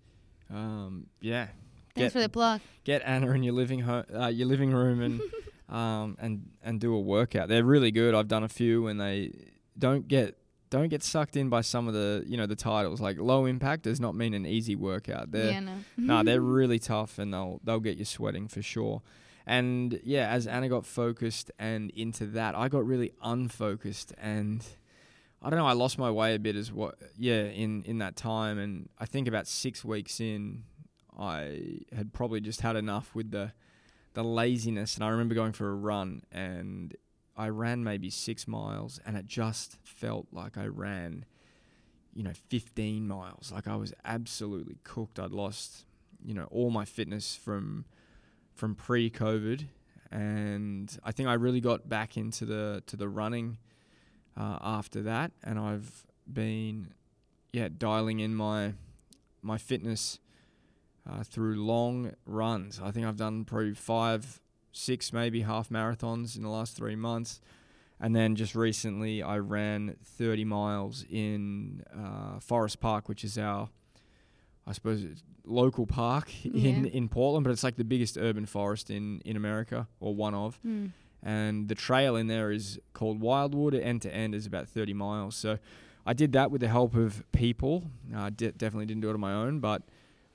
um, 0.50 1.06
yeah, 1.20 1.48
Thanks 1.94 2.06
Get- 2.06 2.12
for 2.12 2.20
the 2.20 2.28
plug. 2.28 2.60
get 2.84 3.02
Ana 3.04 3.30
in 3.32 3.42
your 3.42 3.54
living 3.54 3.80
ho- 3.80 4.04
uh, 4.14 4.26
your 4.28 4.46
living 4.46 4.72
room 4.72 5.00
and 5.02 5.20
um 5.68 6.16
and 6.20 6.50
and 6.62 6.80
do 6.80 6.94
a 6.94 7.00
workout. 7.00 7.48
They're 7.48 7.64
really 7.64 7.90
good. 7.90 8.14
I've 8.14 8.28
done 8.28 8.44
a 8.44 8.48
few, 8.48 8.86
and 8.86 9.00
they 9.00 9.32
don't 9.78 10.06
get 10.08 10.36
don't 10.70 10.88
get 10.88 11.02
sucked 11.02 11.36
in 11.36 11.48
by 11.48 11.62
some 11.62 11.88
of 11.88 11.94
the 11.94 12.22
you 12.26 12.36
know 12.36 12.46
the 12.46 12.54
titles 12.56 13.00
like 13.00 13.18
low 13.18 13.44
impact 13.46 13.82
does 13.82 13.98
not 14.00 14.14
mean 14.14 14.34
an 14.34 14.46
easy 14.46 14.76
workout. 14.76 15.32
They're 15.32 15.50
yeah, 15.52 15.60
no. 15.60 15.72
no, 15.96 16.22
they're 16.22 16.40
really 16.58 16.78
tough 16.78 17.18
and 17.18 17.32
they'll 17.34 17.60
they'll 17.64 17.80
get 17.80 17.96
you 17.98 18.04
sweating 18.04 18.46
for 18.48 18.62
sure. 18.62 19.02
And 19.46 19.98
yeah, 20.04 20.28
as 20.28 20.46
Ana 20.46 20.68
got 20.68 20.86
focused 20.86 21.50
and 21.58 21.90
into 21.90 22.26
that, 22.26 22.54
I 22.54 22.68
got 22.68 22.86
really 22.86 23.12
unfocused 23.22 24.12
and 24.16 24.64
I 25.42 25.50
don't 25.50 25.58
know, 25.58 25.66
I 25.66 25.72
lost 25.72 25.98
my 25.98 26.10
way 26.10 26.34
a 26.34 26.38
bit 26.38 26.54
as 26.54 26.70
what 26.70 26.96
yeah, 27.16 27.44
in 27.44 27.82
in 27.84 27.98
that 27.98 28.14
time 28.14 28.58
and 28.58 28.88
I 28.98 29.06
think 29.06 29.26
about 29.26 29.48
6 29.48 29.84
weeks 29.84 30.20
in 30.20 30.64
I 31.20 31.80
had 31.94 32.12
probably 32.14 32.40
just 32.40 32.62
had 32.62 32.76
enough 32.76 33.14
with 33.14 33.30
the 33.30 33.52
the 34.14 34.24
laziness. 34.24 34.94
And 34.96 35.04
I 35.04 35.08
remember 35.08 35.34
going 35.34 35.52
for 35.52 35.70
a 35.70 35.74
run, 35.74 36.22
and 36.32 36.96
I 37.36 37.48
ran 37.48 37.84
maybe 37.84 38.10
six 38.10 38.48
miles, 38.48 39.00
and 39.04 39.16
it 39.16 39.26
just 39.26 39.76
felt 39.84 40.26
like 40.32 40.58
I 40.58 40.66
ran, 40.66 41.24
you 42.14 42.22
know, 42.22 42.32
15 42.48 43.06
miles. 43.06 43.52
Like 43.52 43.68
I 43.68 43.76
was 43.76 43.92
absolutely 44.04 44.78
cooked. 44.82 45.18
I'd 45.18 45.30
lost, 45.30 45.84
you 46.24 46.34
know, 46.34 46.48
all 46.50 46.70
my 46.70 46.84
fitness 46.84 47.36
from 47.36 47.84
from 48.54 48.74
pre-COVID, 48.74 49.66
and 50.10 50.98
I 51.04 51.12
think 51.12 51.28
I 51.28 51.34
really 51.34 51.60
got 51.60 51.88
back 51.88 52.16
into 52.16 52.44
the 52.44 52.82
to 52.86 52.96
the 52.96 53.08
running 53.08 53.58
uh, 54.36 54.58
after 54.62 55.02
that, 55.02 55.32
and 55.44 55.58
I've 55.58 56.06
been, 56.30 56.94
yeah, 57.52 57.68
dialing 57.76 58.20
in 58.20 58.34
my 58.34 58.74
my 59.42 59.58
fitness 59.58 60.18
uh, 61.10 61.22
through 61.24 61.56
long 61.56 62.12
runs. 62.26 62.80
I 62.82 62.90
think 62.90 63.06
I've 63.06 63.16
done 63.16 63.44
probably 63.44 63.74
five, 63.74 64.40
six, 64.72 65.12
maybe 65.12 65.42
half 65.42 65.68
marathons 65.70 66.36
in 66.36 66.42
the 66.42 66.48
last 66.48 66.76
three 66.76 66.96
months. 66.96 67.40
And 68.02 68.14
then 68.16 68.34
just 68.36 68.54
recently, 68.54 69.22
I 69.22 69.38
ran 69.38 69.96
30 70.04 70.44
miles 70.44 71.04
in 71.10 71.82
uh, 71.94 72.40
Forest 72.40 72.80
Park, 72.80 73.08
which 73.08 73.24
is 73.24 73.36
our, 73.36 73.68
I 74.66 74.72
suppose, 74.72 75.04
local 75.44 75.86
park 75.86 76.32
in, 76.44 76.52
Yeah. 76.54 76.90
in 76.92 77.08
Portland, 77.08 77.44
but 77.44 77.50
it's 77.50 77.64
like 77.64 77.76
the 77.76 77.84
biggest 77.84 78.16
urban 78.16 78.46
forest 78.46 78.90
in, 78.90 79.20
in 79.24 79.36
America, 79.36 79.86
or 80.00 80.14
one 80.14 80.34
of. 80.34 80.58
Mm. 80.66 80.92
And 81.22 81.68
the 81.68 81.74
trail 81.74 82.16
in 82.16 82.26
there 82.28 82.50
is 82.50 82.78
called 82.94 83.20
Wildwood. 83.20 83.74
End 83.74 84.00
to 84.02 84.14
end 84.14 84.34
is 84.34 84.46
about 84.46 84.68
30 84.68 84.94
miles. 84.94 85.36
So 85.36 85.58
I 86.06 86.14
did 86.14 86.32
that 86.32 86.50
with 86.50 86.62
the 86.62 86.68
help 86.68 86.94
of 86.94 87.22
people. 87.32 87.84
I 88.16 88.30
de- 88.30 88.52
definitely 88.52 88.86
didn't 88.86 89.02
do 89.02 89.10
it 89.10 89.14
on 89.14 89.20
my 89.20 89.34
own, 89.34 89.60
but 89.60 89.82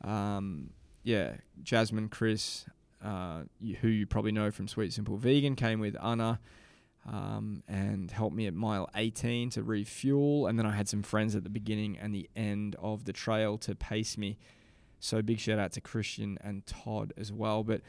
um, 0.06 0.70
yeah, 1.04 1.36
Jasmine, 1.64 2.10
Chris, 2.10 2.66
uh, 3.04 3.42
who 3.82 3.88
you 3.88 4.06
probably 4.06 4.32
know 4.32 4.52
from 4.52 4.68
Sweet 4.68 4.94
Simple 4.94 5.18
Vegan, 5.18 5.56
came 5.56 5.80
with 5.80 5.96
Ana 6.02 6.40
um, 7.08 7.64
and 7.68 8.10
helped 8.10 8.36
me 8.36 8.48
at 8.48 8.54
mile 8.54 8.90
18 8.96 9.52
to 9.52 9.64
refuel. 9.64 10.48
And 10.48 10.58
then 10.58 10.66
I 10.66 10.72
had 10.72 10.88
some 10.90 11.04
friends 11.04 11.36
at 11.36 11.44
the 11.44 11.50
beginning 11.50 11.98
and 11.98 12.14
the 12.14 12.30
end 12.36 12.76
of 12.80 13.06
the 13.06 13.14
trail 13.14 13.58
to 13.60 13.76
pace 13.76 14.18
me. 14.18 14.38
So 15.00 15.22
big 15.22 15.40
shout 15.40 15.60
out 15.60 15.72
to 15.74 15.82
Christian 15.82 16.38
and 16.42 16.66
Todd 16.66 17.14
as 17.18 17.32
well. 17.32 17.64
But 17.64 17.82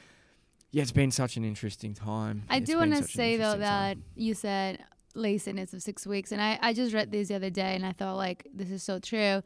yeah, 0.70 0.82
it's 0.82 0.92
been 0.92 1.10
such 1.10 1.36
an 1.36 1.44
interesting 1.44 1.94
time. 1.94 2.44
I 2.50 2.58
It's 2.58 2.66
do 2.66 2.76
want 2.76 2.94
to 2.94 3.02
say 3.04 3.36
though 3.36 3.52
interesting 3.52 3.60
time. 3.62 4.02
that 4.14 4.22
you 4.22 4.34
said 4.34 4.84
laziness 5.14 5.72
of 5.72 5.80
six 5.82 6.06
weeks, 6.06 6.32
and 6.32 6.42
I, 6.42 6.58
I 6.60 6.74
just 6.74 6.92
read 6.92 7.10
this 7.10 7.28
the 7.28 7.36
other 7.36 7.48
day, 7.48 7.74
and 7.74 7.86
I 7.86 7.92
thought 7.92 8.16
like 8.16 8.46
this 8.52 8.70
is 8.70 8.82
so 8.82 8.98
true. 8.98 9.42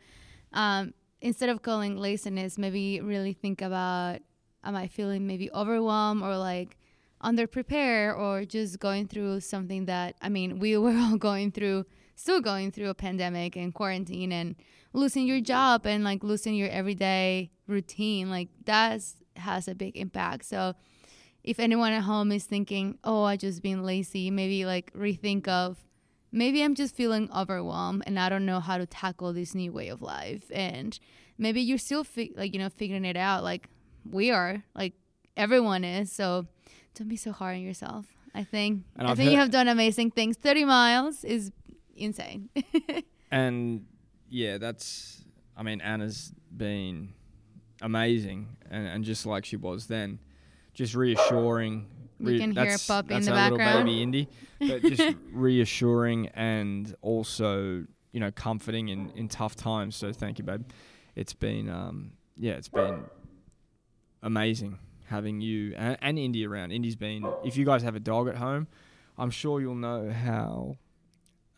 Um, 0.53 0.95
instead 1.21 1.49
of 1.49 1.62
calling 1.62 1.97
laziness, 1.97 2.59
maybe 2.59 3.00
really 3.00 3.33
think 3.33 3.62
about 3.62 4.21
am 4.65 4.77
I 4.77 4.89
feeling 4.89 5.27
maybe 5.27 5.50
overwhelmed 5.53 6.23
or 6.23 6.37
like 6.37 6.77
underprepared 7.23 8.19
or 8.19 8.45
just 8.45 8.79
going 8.79 9.07
through 9.07 9.41
something 9.41 9.87
that 9.87 10.17
I 10.23 10.29
mean 10.29 10.59
we 10.59 10.77
were 10.79 10.97
all 10.97 11.17
going 11.17 11.53
through, 11.53 11.87
still 12.15 12.41
going 12.41 12.71
through 12.73 12.89
a 12.89 12.95
pandemic 12.95 13.57
and 13.57 13.75
quarantine 13.75 14.33
and 14.33 14.57
losing 14.93 15.27
your 15.27 15.41
job 15.41 15.87
and 15.87 16.03
like 16.05 16.25
losing 16.25 16.55
your 16.55 16.69
everyday 16.69 17.50
routine 17.67 18.29
like 18.31 18.49
that 18.65 19.00
has 19.37 19.69
a 19.69 19.75
big 19.75 19.97
impact. 19.97 20.45
So 20.45 20.75
if 21.43 21.59
anyone 21.59 21.93
at 21.93 22.03
home 22.03 22.33
is 22.33 22.45
thinking, 22.45 22.99
"Oh, 23.03 23.23
I 23.23 23.37
just 23.37 23.62
been 23.62 23.83
lazy," 23.83 24.31
maybe 24.31 24.67
like 24.67 24.93
rethink 24.93 25.49
of 25.49 25.79
maybe 26.32 26.62
I'm 26.62 26.75
just 26.75 26.94
feeling 26.94 27.28
overwhelmed 27.34 28.02
and 28.06 28.18
I 28.18 28.28
don't 28.28 28.46
know 28.46 28.60
how 28.60 28.78
to 28.78 28.87
tackle 28.87 29.32
this 29.32 29.54
new 29.54 29.72
way 29.72 29.88
of 29.88 30.00
life. 30.02 30.50
And 30.52 30.99
maybe 31.38 31.60
you're 31.60 31.78
still 31.78 32.04
fi- 32.04 32.32
like, 32.37 32.52
you 32.52 32.58
know, 32.58 32.68
figuring 32.68 33.04
it 33.04 33.16
out 33.16 33.42
like 33.42 33.68
we 34.08 34.30
are, 34.30 34.62
like 34.75 34.94
everyone 35.37 35.84
is. 35.84 36.12
So 36.12 36.46
don't 36.94 37.08
be 37.08 37.16
so 37.16 37.32
hard 37.32 37.56
on 37.56 37.62
yourself. 37.62 38.06
I 38.34 38.44
think 38.44 38.84
And 38.96 39.06
I 39.08 39.10
I've 39.10 39.16
think 39.16 39.30
you 39.32 39.38
have 39.38 39.50
done 39.50 39.66
amazing 39.68 40.12
things. 40.12 40.37
30 40.37 40.64
miles 40.64 41.25
is 41.25 41.50
insane. 41.96 42.49
And 43.32 43.87
yeah, 44.28 44.58
that's. 44.58 45.25
I 45.56 45.62
mean, 45.62 45.80
Ana's 45.80 46.32
been 46.56 47.12
amazing, 47.80 48.56
and, 48.68 48.87
and 48.88 49.04
just 49.04 49.25
like 49.25 49.44
she 49.44 49.54
was 49.56 49.87
then, 49.87 50.18
just 50.75 50.96
reassuring. 50.96 51.87
You 52.21 52.39
can 52.39 52.53
hear 52.53 52.75
a 52.75 52.79
puppy 52.79 53.15
in 53.15 53.23
the 53.23 53.31
background. 53.31 53.87
Baby 53.87 54.03
Indy, 54.03 54.29
but 54.59 54.83
just 54.83 55.17
reassuring 55.33 56.29
and 56.29 56.95
also 57.03 57.85
you 58.12 58.21
know 58.21 58.31
comforting 58.31 58.89
in 58.89 59.11
in 59.17 59.29
tough 59.29 59.57
times. 59.57 59.97
So 59.97 60.12
thank 60.12 60.39
you, 60.39 60.45
babe. 60.45 60.65
It's 61.17 61.35
been 61.35 61.69
um 61.69 62.12
yeah, 62.37 62.53
it's 62.53 62.69
been 62.69 63.05
amazing 64.23 64.79
having 65.07 65.41
you 65.41 65.75
and, 65.77 65.99
and 66.00 66.19
Indy 66.19 66.47
around. 66.47 66.73
Indy's 66.73 66.97
been. 66.97 67.27
If 67.45 67.57
you 67.57 67.65
guys 67.65 67.83
have 67.83 67.97
a 67.97 68.00
dog 68.00 68.29
at 68.29 68.37
home, 68.37 68.69
I'm 69.19 69.31
sure 69.31 69.61
you'll 69.61 69.75
know 69.75 70.11
how 70.11 70.77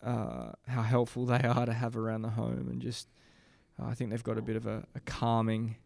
uh, 0.02 0.52
how 0.66 0.83
helpful 0.83 1.26
they 1.26 1.42
are 1.42 1.66
to 1.66 1.73
have 1.73 1.97
around 1.97 2.23
the 2.23 2.31
home, 2.31 2.69
and 2.71 2.81
just 2.81 3.09
uh, 3.81 3.87
I 3.87 3.95
think 3.95 4.11
they've 4.11 4.23
got 4.23 4.38
a 4.38 4.42
bit 4.42 4.57
of 4.57 4.66
a, 4.66 4.85
a 4.95 5.00
calming 5.00 5.76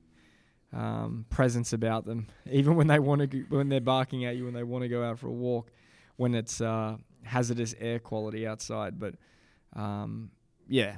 um, 0.73 1.25
presence 1.31 1.73
about 1.73 2.05
them, 2.05 2.27
even 2.51 2.77
when 2.77 2.87
they 2.87 2.99
want 2.99 3.31
to 3.31 3.45
when 3.49 3.69
they're 3.69 3.81
barking 3.81 4.25
at 4.25 4.37
you 4.37 4.45
when 4.45 4.55
they 4.55 4.63
want 4.65 4.83
to 4.83 4.89
go 4.89 5.03
out 5.03 5.19
for 5.19 5.29
a 5.29 5.33
walk, 5.33 5.71
when 6.17 6.35
it's 6.35 6.61
uh, 6.61 6.97
hazardous 7.23 7.75
air 7.81 7.99
quality 7.99 8.47
outside. 8.47 8.99
But 8.99 9.15
um, 9.75 10.31
yeah, 10.69 10.97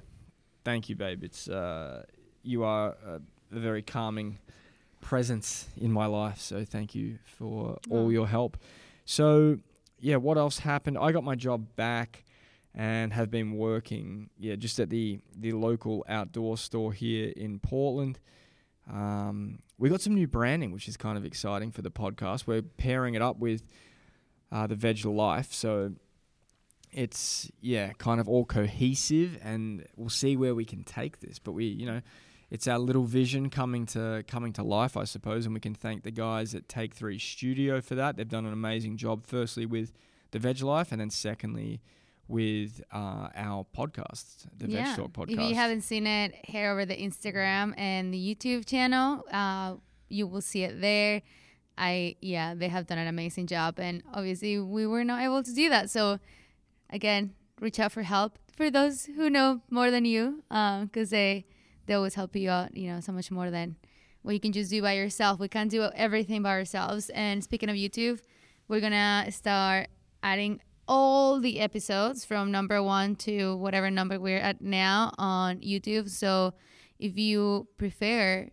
thank 0.64 0.88
you, 0.88 0.96
babe. 0.96 1.22
It's 1.24 1.48
uh, 1.48 2.04
you 2.42 2.64
are 2.64 2.96
a, 3.06 3.20
a 3.54 3.58
very 3.58 3.82
calming 3.82 4.38
presence 5.00 5.68
in 5.76 5.92
my 5.92 6.06
life, 6.06 6.40
so 6.40 6.64
thank 6.64 6.94
you 6.94 7.18
for 7.24 7.78
all 7.90 8.06
Oh. 8.06 8.08
your 8.10 8.26
help. 8.26 8.56
So 9.04 9.58
yeah, 10.00 10.16
what 10.16 10.38
else 10.38 10.58
happened? 10.60 10.98
I 10.98 11.12
got 11.12 11.24
my 11.24 11.34
job 11.34 11.66
back 11.76 12.24
and 12.74 13.12
have 13.12 13.30
been 13.30 13.56
working, 13.56 14.30
yeah, 14.38 14.54
just 14.56 14.78
at 14.80 14.90
the 14.90 15.18
the 15.36 15.52
local 15.52 16.04
outdoor 16.08 16.56
store 16.56 16.92
here 16.92 17.32
in 17.36 17.58
Portland. 17.58 18.18
Um, 18.92 19.60
we 19.78 19.88
got 19.88 20.00
some 20.00 20.14
new 20.14 20.26
branding, 20.26 20.72
which 20.72 20.88
is 20.88 20.96
kind 20.96 21.18
of 21.18 21.24
exciting 21.24 21.70
for 21.70 21.82
the 21.82 21.90
podcast. 21.90 22.46
We're 22.46 22.62
pairing 22.62 23.14
it 23.14 23.22
up 23.22 23.38
with 23.38 23.62
uh, 24.50 24.66
the 24.66 24.74
Veg 24.74 25.04
Life, 25.04 25.52
so 25.52 25.92
it's 26.92 27.50
yeah, 27.60 27.92
kind 27.94 28.20
of 28.20 28.28
all 28.28 28.44
cohesive, 28.44 29.38
and 29.42 29.86
we'll 29.96 30.08
see 30.08 30.36
where 30.36 30.54
we 30.54 30.64
can 30.64 30.84
take 30.84 31.20
this. 31.20 31.38
But 31.38 31.52
we, 31.52 31.66
you 31.66 31.86
know, 31.86 32.00
it's 32.50 32.66
our 32.66 32.78
little 32.78 33.04
vision 33.04 33.50
coming 33.50 33.86
to 33.86 34.24
coming 34.26 34.52
to 34.54 34.62
life, 34.62 34.96
I 34.96 35.04
suppose, 35.04 35.44
and 35.44 35.54
we 35.54 35.60
can 35.60 35.74
thank 35.74 36.02
the 36.02 36.10
guys 36.10 36.54
at 36.54 36.68
Take 36.68 36.94
Three 36.94 37.18
Studio 37.18 37.80
for 37.80 37.94
that. 37.94 38.16
They've 38.16 38.28
done 38.28 38.46
an 38.46 38.52
amazing 38.52 38.96
job. 38.96 39.26
Firstly, 39.26 39.66
with 39.66 39.92
the 40.30 40.38
Veg 40.38 40.62
Life, 40.62 40.92
and 40.92 41.00
then 41.00 41.10
secondly 41.10 41.80
with 42.28 42.82
uh, 42.92 43.28
our 43.34 43.66
podcast, 43.76 44.46
the 44.56 44.66
VedgeTalk 44.66 45.12
podcast. 45.12 45.32
If 45.32 45.48
you 45.48 45.54
haven't 45.54 45.80
seen 45.80 46.06
it, 46.06 46.34
head 46.46 46.68
over 46.68 46.84
the 46.84 46.96
Instagram 46.96 47.74
and 47.78 48.12
the 48.12 48.18
YouTube 48.18 48.66
channel. 48.66 49.24
Uh, 49.32 49.76
you 50.08 50.26
will 50.26 50.42
see 50.42 50.62
it 50.62 50.80
there. 50.80 51.22
I 51.76 52.16
yeah, 52.20 52.54
they 52.54 52.68
have 52.68 52.86
done 52.86 52.98
an 52.98 53.06
amazing 53.06 53.46
job, 53.46 53.78
and 53.78 54.02
obviously 54.12 54.58
we 54.60 54.86
were 54.86 55.04
not 55.04 55.22
able 55.22 55.42
to 55.42 55.54
do 55.54 55.68
that. 55.70 55.90
So 55.90 56.18
again, 56.90 57.34
reach 57.60 57.78
out 57.78 57.92
for 57.92 58.02
help 58.02 58.38
for 58.56 58.70
those 58.70 59.06
who 59.06 59.30
know 59.30 59.62
more 59.70 59.90
than 59.90 60.04
you, 60.04 60.42
because 60.48 61.10
they 61.10 61.46
they 61.86 61.94
always 61.94 62.14
help 62.14 62.34
you 62.36 62.50
out. 62.50 62.76
You 62.76 62.92
know, 62.92 63.00
so 63.00 63.12
much 63.12 63.30
more 63.30 63.50
than 63.50 63.76
what 64.22 64.32
you 64.32 64.40
can 64.40 64.52
just 64.52 64.70
do 64.70 64.82
by 64.82 64.94
yourself. 64.94 65.38
We 65.38 65.48
can't 65.48 65.70
do 65.70 65.88
everything 65.94 66.42
by 66.42 66.50
ourselves. 66.50 67.10
And 67.10 67.42
speaking 67.44 67.70
of 67.70 67.76
YouTube, 67.76 68.20
we're 68.66 68.80
gonna 68.80 69.28
start 69.30 69.88
adding 70.22 70.60
all 70.88 71.38
the 71.38 71.60
episodes 71.60 72.24
from 72.24 72.50
number 72.50 72.82
one 72.82 73.14
to 73.16 73.56
whatever 73.56 73.90
number 73.90 74.18
we're 74.18 74.38
at 74.38 74.60
now 74.60 75.12
on 75.18 75.58
YouTube. 75.60 76.08
So 76.08 76.54
if 76.98 77.16
you 77.16 77.68
prefer 77.76 78.48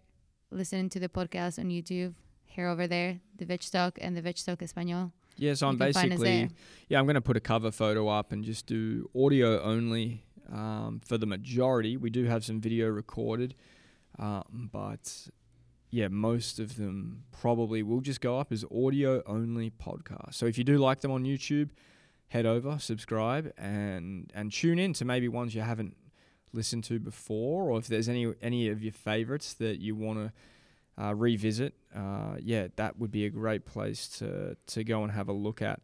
listening 0.51 0.89
to 0.89 0.99
the 0.99 1.09
podcast 1.09 1.57
on 1.57 1.69
YouTube, 1.69 2.13
here 2.55 2.67
over 2.67 2.87
there, 2.87 3.19
the 3.37 3.45
VedgeTalk 3.45 3.93
and 3.99 4.15
the 4.15 4.21
VedgeTalk 4.21 4.61
Espanol. 4.61 5.11
Yeah, 5.37 5.53
so 5.53 5.67
I'm 5.67 5.73
You 5.73 5.79
can 5.79 5.93
find 5.93 6.13
us 6.13 6.19
basically 6.19 6.55
yeah, 6.87 6.99
I'm 6.99 7.05
going 7.05 7.15
to 7.15 7.21
put 7.21 7.35
a 7.35 7.41
cover 7.41 7.71
photo 7.71 8.07
up 8.07 8.31
and 8.31 8.43
just 8.43 8.65
do 8.65 9.09
audio 9.15 9.61
only 9.61 10.23
um, 10.51 11.01
for 11.05 11.17
the 11.17 11.25
majority. 11.25 11.97
We 11.97 12.09
do 12.09 12.25
have 12.25 12.45
some 12.45 12.61
video 12.61 12.87
recorded, 12.87 13.55
um, 14.17 14.69
but 14.71 15.29
yeah, 15.89 16.07
most 16.07 16.59
of 16.59 16.77
them 16.77 17.23
probably 17.31 17.83
will 17.83 18.01
just 18.01 18.21
go 18.21 18.39
up 18.39 18.51
as 18.53 18.63
audio 18.73 19.21
only 19.25 19.71
podcast. 19.71 20.35
So 20.35 20.45
if 20.45 20.57
you 20.57 20.63
do 20.63 20.77
like 20.77 21.01
them 21.01 21.11
on 21.11 21.23
YouTube, 21.23 21.71
head 22.29 22.45
over, 22.45 22.77
subscribe, 22.79 23.53
and 23.57 24.31
and 24.33 24.51
tune 24.51 24.79
in 24.79 24.93
to 24.93 25.05
maybe 25.05 25.27
ones 25.27 25.55
you 25.55 25.61
haven't 25.61 25.95
listened 26.53 26.83
to 26.85 26.99
before, 26.99 27.69
or 27.69 27.79
if 27.79 27.87
there's 27.87 28.09
any 28.09 28.33
any 28.41 28.69
of 28.69 28.83
your 28.83 28.93
favorites 28.93 29.53
that 29.55 29.79
you 29.79 29.95
want 29.95 30.19
to 30.19 31.03
uh, 31.03 31.13
revisit, 31.13 31.73
uh, 31.95 32.35
yeah, 32.39 32.67
that 32.77 32.97
would 32.97 33.11
be 33.11 33.25
a 33.25 33.29
great 33.29 33.65
place 33.65 34.07
to 34.19 34.55
to 34.67 34.83
go 34.83 35.03
and 35.03 35.11
have 35.11 35.27
a 35.27 35.33
look 35.33 35.61
at. 35.61 35.81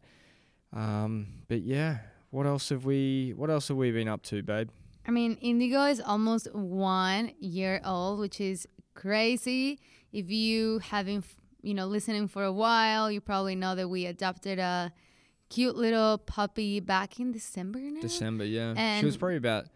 Um, 0.72 1.42
but 1.48 1.60
yeah, 1.62 1.98
what 2.30 2.46
else 2.46 2.70
have 2.70 2.84
we 2.84 3.34
what 3.36 3.50
else 3.50 3.68
have 3.68 3.76
we 3.76 3.90
been 3.90 4.08
up 4.08 4.22
to, 4.24 4.42
babe? 4.42 4.70
I 5.06 5.10
mean, 5.10 5.36
Indigo 5.40 5.84
is 5.84 6.00
almost 6.00 6.54
one 6.54 7.32
year 7.40 7.80
old, 7.84 8.20
which 8.20 8.40
is 8.40 8.66
crazy. 8.94 9.80
if 10.12 10.30
you 10.30 10.78
haven't, 10.78 11.24
you 11.62 11.74
know, 11.74 11.86
listening 11.86 12.28
for 12.28 12.44
a 12.44 12.52
while, 12.52 13.10
you 13.10 13.20
probably 13.20 13.56
know 13.56 13.74
that 13.74 13.88
we 13.88 14.06
adopted 14.06 14.58
a 14.58 14.92
cute 15.52 15.76
little 15.76 16.18
puppy 16.18 16.80
back 16.80 17.20
in 17.20 17.32
December 17.32 17.78
now. 17.78 18.00
December, 18.00 18.44
yeah. 18.44 18.74
And 18.76 19.00
she 19.00 19.06
was 19.06 19.16
probably 19.16 19.36
about 19.36 19.66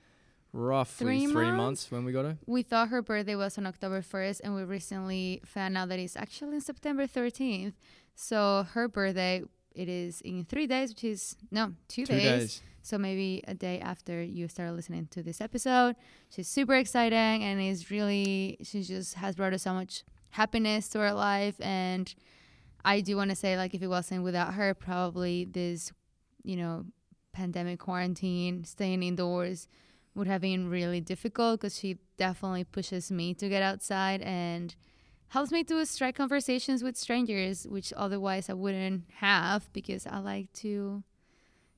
roughly 0.53 1.05
three 1.05 1.27
three, 1.27 1.47
months? 1.47 1.57
months 1.57 1.91
when 1.91 2.05
we 2.05 2.13
got 2.13 2.25
her. 2.25 2.39
We 2.47 2.63
thought 2.63 2.89
her 2.89 3.03
birthday 3.03 3.35
was 3.35 3.59
on 3.59 3.67
October 3.67 4.01
1st, 4.01 4.41
and 4.43 4.55
we 4.55 4.65
recently 4.65 5.43
found 5.45 5.77
out 5.77 5.89
that 5.91 5.99
it's 5.99 6.17
actually 6.17 6.55
on 6.55 6.61
September 6.63 7.07
13th. 7.07 7.75
So 8.15 8.67
her 8.73 8.89
birthday, 8.89 9.43
it 9.75 9.89
is 9.89 10.23
in 10.23 10.45
three 10.47 10.67
days, 10.67 10.91
which 10.91 11.05
is 11.05 11.37
no 11.51 11.73
two, 11.89 12.07
Two 12.07 12.15
days. 12.15 12.41
days. 12.41 12.63
So 12.83 12.97
maybe 12.99 13.43
a 13.49 13.55
day 13.55 13.81
after 13.81 14.23
you 14.23 14.47
start 14.49 14.73
listening 14.73 15.09
to 15.11 15.23
this 15.23 15.41
episode. 15.41 15.97
She's 16.31 16.49
super 16.49 16.77
exciting 16.77 17.43
and 17.43 17.61
is 17.61 17.91
really 17.91 18.59
she 18.63 18.83
just 18.83 19.15
has 19.15 19.35
brought 19.35 19.53
us 19.53 19.65
so 19.65 19.75
much 19.75 20.05
happiness 20.31 20.89
to 20.91 21.01
our 21.01 21.13
life 21.13 21.57
and 21.61 22.15
I 22.87 23.01
do 23.01 23.17
want 23.17 23.31
to 23.31 23.37
say 23.37 23.57
like 23.57 23.75
if 23.75 23.83
it 23.83 23.89
wasn't 23.89 24.23
without 24.23 24.55
her 24.55 24.73
probably 24.75 25.45
this 25.45 25.93
you 26.45 26.57
know 26.57 26.85
pandemic 27.33 27.79
quarantine 27.81 28.65
staying 28.65 29.03
indoors 29.03 29.69
would 30.15 30.27
have 30.29 30.41
been 30.41 30.71
really 30.71 31.01
difficult 31.01 31.61
because 31.61 31.77
she 31.79 31.99
definitely 32.17 32.65
pushes 32.65 33.11
me 33.11 33.35
to 33.35 33.49
get 33.49 33.63
outside 33.63 34.23
and 34.23 34.75
helps 35.29 35.51
me 35.53 35.63
to 35.65 35.85
strike 35.85 36.15
conversations 36.17 36.83
with 36.83 36.97
strangers 36.97 37.67
which 37.69 37.93
otherwise 37.97 38.49
I 38.49 38.55
wouldn't 38.55 39.03
have 39.19 39.71
because 39.75 40.07
I 40.07 40.19
like 40.21 40.51
to 40.65 41.03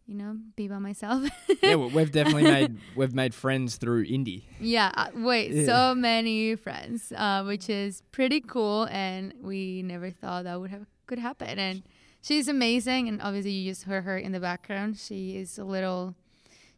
you 0.07 0.15
know 0.15 0.37
be 0.57 0.69
by 0.69 0.79
myself 0.79 1.29
yeah, 1.63 1.75
we- 1.77 1.89
we've 1.89 2.13
definitely 2.13 2.45
made 2.57 2.77
we've 2.95 3.15
made 3.15 3.35
friends 3.35 3.77
through 3.77 4.05
Indy. 4.05 4.47
Yeah, 4.61 4.93
uh, 4.95 5.09
wait, 5.15 5.51
Yeah. 5.53 5.67
so 5.67 5.95
many 5.95 6.55
friends, 6.57 7.13
uh, 7.17 7.43
which 7.45 7.69
is 7.69 8.03
pretty 8.13 8.41
cool, 8.41 8.87
and 8.91 9.35
we 9.43 9.83
never 9.83 10.11
thought 10.11 10.45
that 10.45 10.61
would 10.61 10.71
have 10.71 10.87
could 11.09 11.19
happen. 11.19 11.59
And 11.59 11.83
she's 12.23 12.47
amazing, 12.47 13.09
and 13.09 13.21
obviously 13.21 13.51
you 13.51 13.71
just 13.73 13.85
heard 13.85 14.05
her 14.05 14.17
in 14.17 14.31
the 14.33 14.41
background. 14.41 14.97
She 14.99 15.37
is 15.37 15.59
a 15.59 15.65
little, 15.65 16.15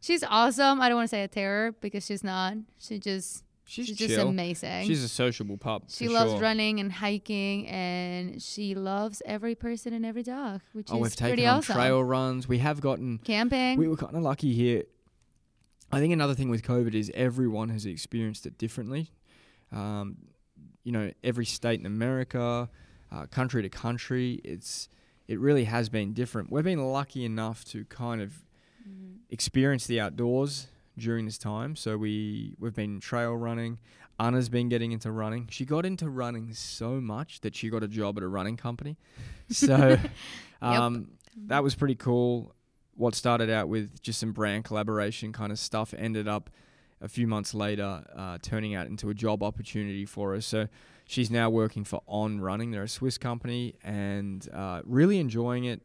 she's 0.00 0.24
awesome. 0.24 0.80
I 0.80 0.88
don't 0.88 0.96
want 0.96 1.10
to 1.10 1.14
say 1.16 1.22
a 1.22 1.28
terror 1.28 1.72
because 1.82 2.06
she's 2.06 2.24
not. 2.24 2.54
She 2.78 2.98
just 2.98 3.44
She's, 3.66 3.86
she's, 3.86 3.96
just 3.98 4.18
amazing. 4.18 4.88
She's 4.88 5.04
a 5.04 5.08
sociable 5.08 5.56
pup. 5.56 5.84
she 5.90 6.08
loves 6.08 6.32
sure. 6.32 6.40
running 6.40 6.80
and 6.80 6.90
hiking, 6.90 7.68
and 7.68 8.42
she 8.42 8.74
loves 8.74 9.22
every 9.24 9.54
person 9.54 9.92
and 9.92 10.04
every 10.04 10.24
dog, 10.24 10.60
which 10.72 10.88
Oh, 10.90 10.96
is 10.96 11.02
we've 11.02 11.14
taken 11.14 11.30
pretty 11.36 11.46
awesome. 11.46 11.76
trail 11.76 12.02
runs. 12.02 12.48
We 12.48 12.58
have 12.58 12.80
gotten 12.80 13.18
Camping. 13.18 13.78
We 13.78 13.86
were 13.86 13.96
kind 13.96 14.16
of 14.16 14.22
lucky 14.24 14.52
here. 14.54 14.82
I 15.92 16.00
think 16.00 16.12
another 16.12 16.34
thing 16.34 16.50
with 16.50 16.64
COVID 16.64 16.94
is 16.94 17.12
everyone 17.14 17.68
has 17.68 17.86
experienced 17.86 18.44
it 18.44 18.58
differently. 18.58 19.12
Um, 19.70 20.16
you 20.82 20.90
know, 20.90 21.12
every 21.22 21.46
state 21.46 21.78
in 21.78 21.86
America, 21.86 22.68
uh, 23.12 23.26
country 23.26 23.62
to 23.62 23.68
country, 23.68 24.40
it's 24.44 24.88
it 25.28 25.38
really 25.38 25.64
has 25.64 25.88
been 25.88 26.12
different. 26.12 26.50
We've 26.50 26.64
been 26.64 26.84
lucky 26.92 27.24
enough 27.24 27.64
to 27.66 27.84
kind 27.86 28.20
of 28.20 28.44
Mhm. 28.88 29.18
experience 29.28 29.86
the 29.86 30.00
outdoors 30.00 30.68
during 30.98 31.24
this 31.26 31.38
time. 31.38 31.76
So 31.76 31.96
we 31.96 32.54
we've 32.58 32.74
been 32.74 32.98
trail 33.00 33.36
running. 33.36 33.78
Ana's 34.18 34.48
been 34.48 34.68
getting 34.68 34.92
into 34.92 35.10
running. 35.10 35.48
She 35.50 35.64
got 35.64 35.86
into 35.86 36.10
running 36.10 36.52
so 36.52 37.00
much 37.00 37.40
that 37.40 37.54
she 37.54 37.70
got 37.70 37.82
a 37.82 37.88
job 37.88 38.16
at 38.18 38.22
a 38.22 38.28
running 38.28 38.56
company. 38.56 38.96
So 39.48 39.98
um, 40.62 41.12
that 41.46 41.62
was 41.62 41.74
pretty 41.74 41.94
cool. 41.94 42.54
What 42.96 43.14
started 43.14 43.48
out 43.50 43.68
with 43.68 44.02
just 44.02 44.20
some 44.20 44.32
brand 44.32 44.64
collaboration 44.64 45.32
kind 45.32 45.52
of 45.52 45.58
stuff 45.58 45.94
ended 45.96 46.28
up 46.28 46.50
a 47.00 47.08
few 47.08 47.26
months 47.26 47.54
later 47.54 48.04
uh, 48.14 48.36
turning 48.42 48.74
out 48.74 48.86
into 48.86 49.08
a 49.08 49.14
job 49.14 49.42
opportunity 49.42 50.04
for 50.04 50.34
us. 50.34 50.44
So 50.44 50.68
she's 51.10 51.30
now 51.30 51.50
working 51.50 51.82
for 51.84 52.02
On 52.06 52.40
Running. 52.40 52.70
They're 52.70 52.84
a 52.84 52.88
Swiss 52.88 53.18
company 53.18 53.74
and 53.82 54.48
uh, 54.52 54.82
really 54.84 55.18
enjoying 55.18 55.64
it. 55.64 55.82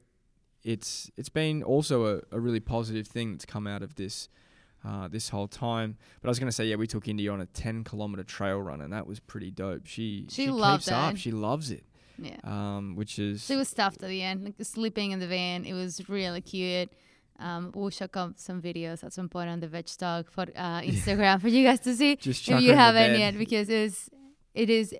It's 0.63 1.11
it's 1.17 1.29
been 1.29 1.63
also 1.63 2.17
a, 2.17 2.35
a 2.35 2.39
really 2.39 2.59
positive 2.59 3.07
thing 3.07 3.31
that's 3.31 3.45
come 3.45 3.67
out 3.67 3.81
of 3.83 3.95
this 3.95 4.29
uh, 4.85 5.07
this 5.07 5.29
whole 5.29 5.47
time. 5.47 5.97
But 6.21 6.29
I 6.29 6.31
was 6.31 6.39
going 6.39 6.47
to 6.47 6.51
say, 6.55 6.65
yeah, 6.65 6.75
we 6.75 6.87
took 6.87 7.07
Indy 7.07 7.27
on 7.27 7.41
a 7.41 7.45
10 7.47 7.83
kilometer 7.83 8.23
trail 8.23 8.59
run, 8.59 8.81
and 8.81 8.93
that 8.93 9.07
was 9.07 9.19
pretty 9.19 9.51
dope. 9.51 9.85
She 9.85 10.27
She 10.29 10.49
loved 10.49 10.83
keeps 10.83 10.91
up. 10.91 11.13
it. 11.13 11.19
She 11.19 11.31
loves 11.31 11.71
it, 11.71 11.83
yeah. 12.19 12.37
um, 12.43 12.95
which 12.95 13.17
is 13.19 13.45
She 13.45 13.55
was 13.55 13.67
stuffed 13.67 14.01
at 14.03 14.09
the 14.09 14.21
end, 14.21 14.43
like 14.43 14.55
sleeping 14.61 15.11
in 15.11 15.19
the 15.19 15.27
van. 15.27 15.65
It 15.65 15.73
was 15.73 16.07
really 16.07 16.41
cute. 16.41 16.89
Um, 17.37 17.71
we'll 17.75 17.89
check 17.89 18.15
out 18.15 18.39
some 18.39 18.61
videos 18.61 19.03
at 19.03 19.11
some 19.11 19.27
point 19.27 19.49
on 19.49 19.59
the 19.59 19.67
Veg 19.67 19.87
Talk 19.97 20.31
for 20.31 20.43
uh, 20.55 20.81
Instagram 20.93 21.41
for 21.41 21.49
you 21.49 21.65
guys 21.65 21.81
to 21.81 21.93
see 21.95 22.15
just 22.15 22.47
if 22.47 22.61
you 22.61 22.73
haven't 22.73 23.19
yet 23.19 23.37
because 23.37 23.69
it's 23.69 24.09
it 24.55 24.69
is 24.69 24.93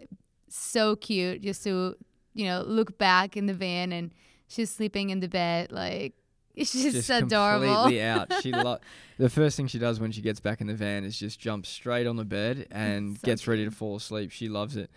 so 0.50 0.96
cute 0.96 1.42
just 1.42 1.64
to 1.64 1.96
you 2.34 2.46
know 2.46 2.62
look 2.62 2.98
back 2.98 3.36
in 3.36 3.48
the 3.48 3.54
van 3.54 3.92
and 3.92 4.14
she's 4.48 4.70
sleeping 4.70 5.10
in 5.10 5.20
the 5.20 5.28
bed 5.28 5.72
like 5.72 6.14
it's 6.56 6.72
just, 6.72 6.96
just 6.96 7.10
adorable. 7.10 7.74
completely 7.74 8.02
out. 8.04 8.32
She 8.42 8.52
lo- 8.54 8.78
the 9.18 9.30
first 9.30 9.58
thing 9.58 9.68
she 9.68 9.78
does 9.80 10.00
when 10.00 10.14
she 10.14 10.22
gets 10.22 10.40
back 10.40 10.62
in 10.62 10.68
the 10.68 10.74
van 10.74 11.04
is 11.04 11.18
just 11.20 11.38
jump 11.38 11.66
straight 11.66 12.08
on 12.08 12.16
the 12.16 12.24
bed 12.24 12.68
and 12.72 13.18
So 13.18 13.26
gets 13.26 13.46
ready 13.46 13.66
to 13.66 13.72
fall 13.72 13.98
asleep. 13.98 14.32
She 14.32 14.48
loves 14.48 14.78
it. 14.78 14.90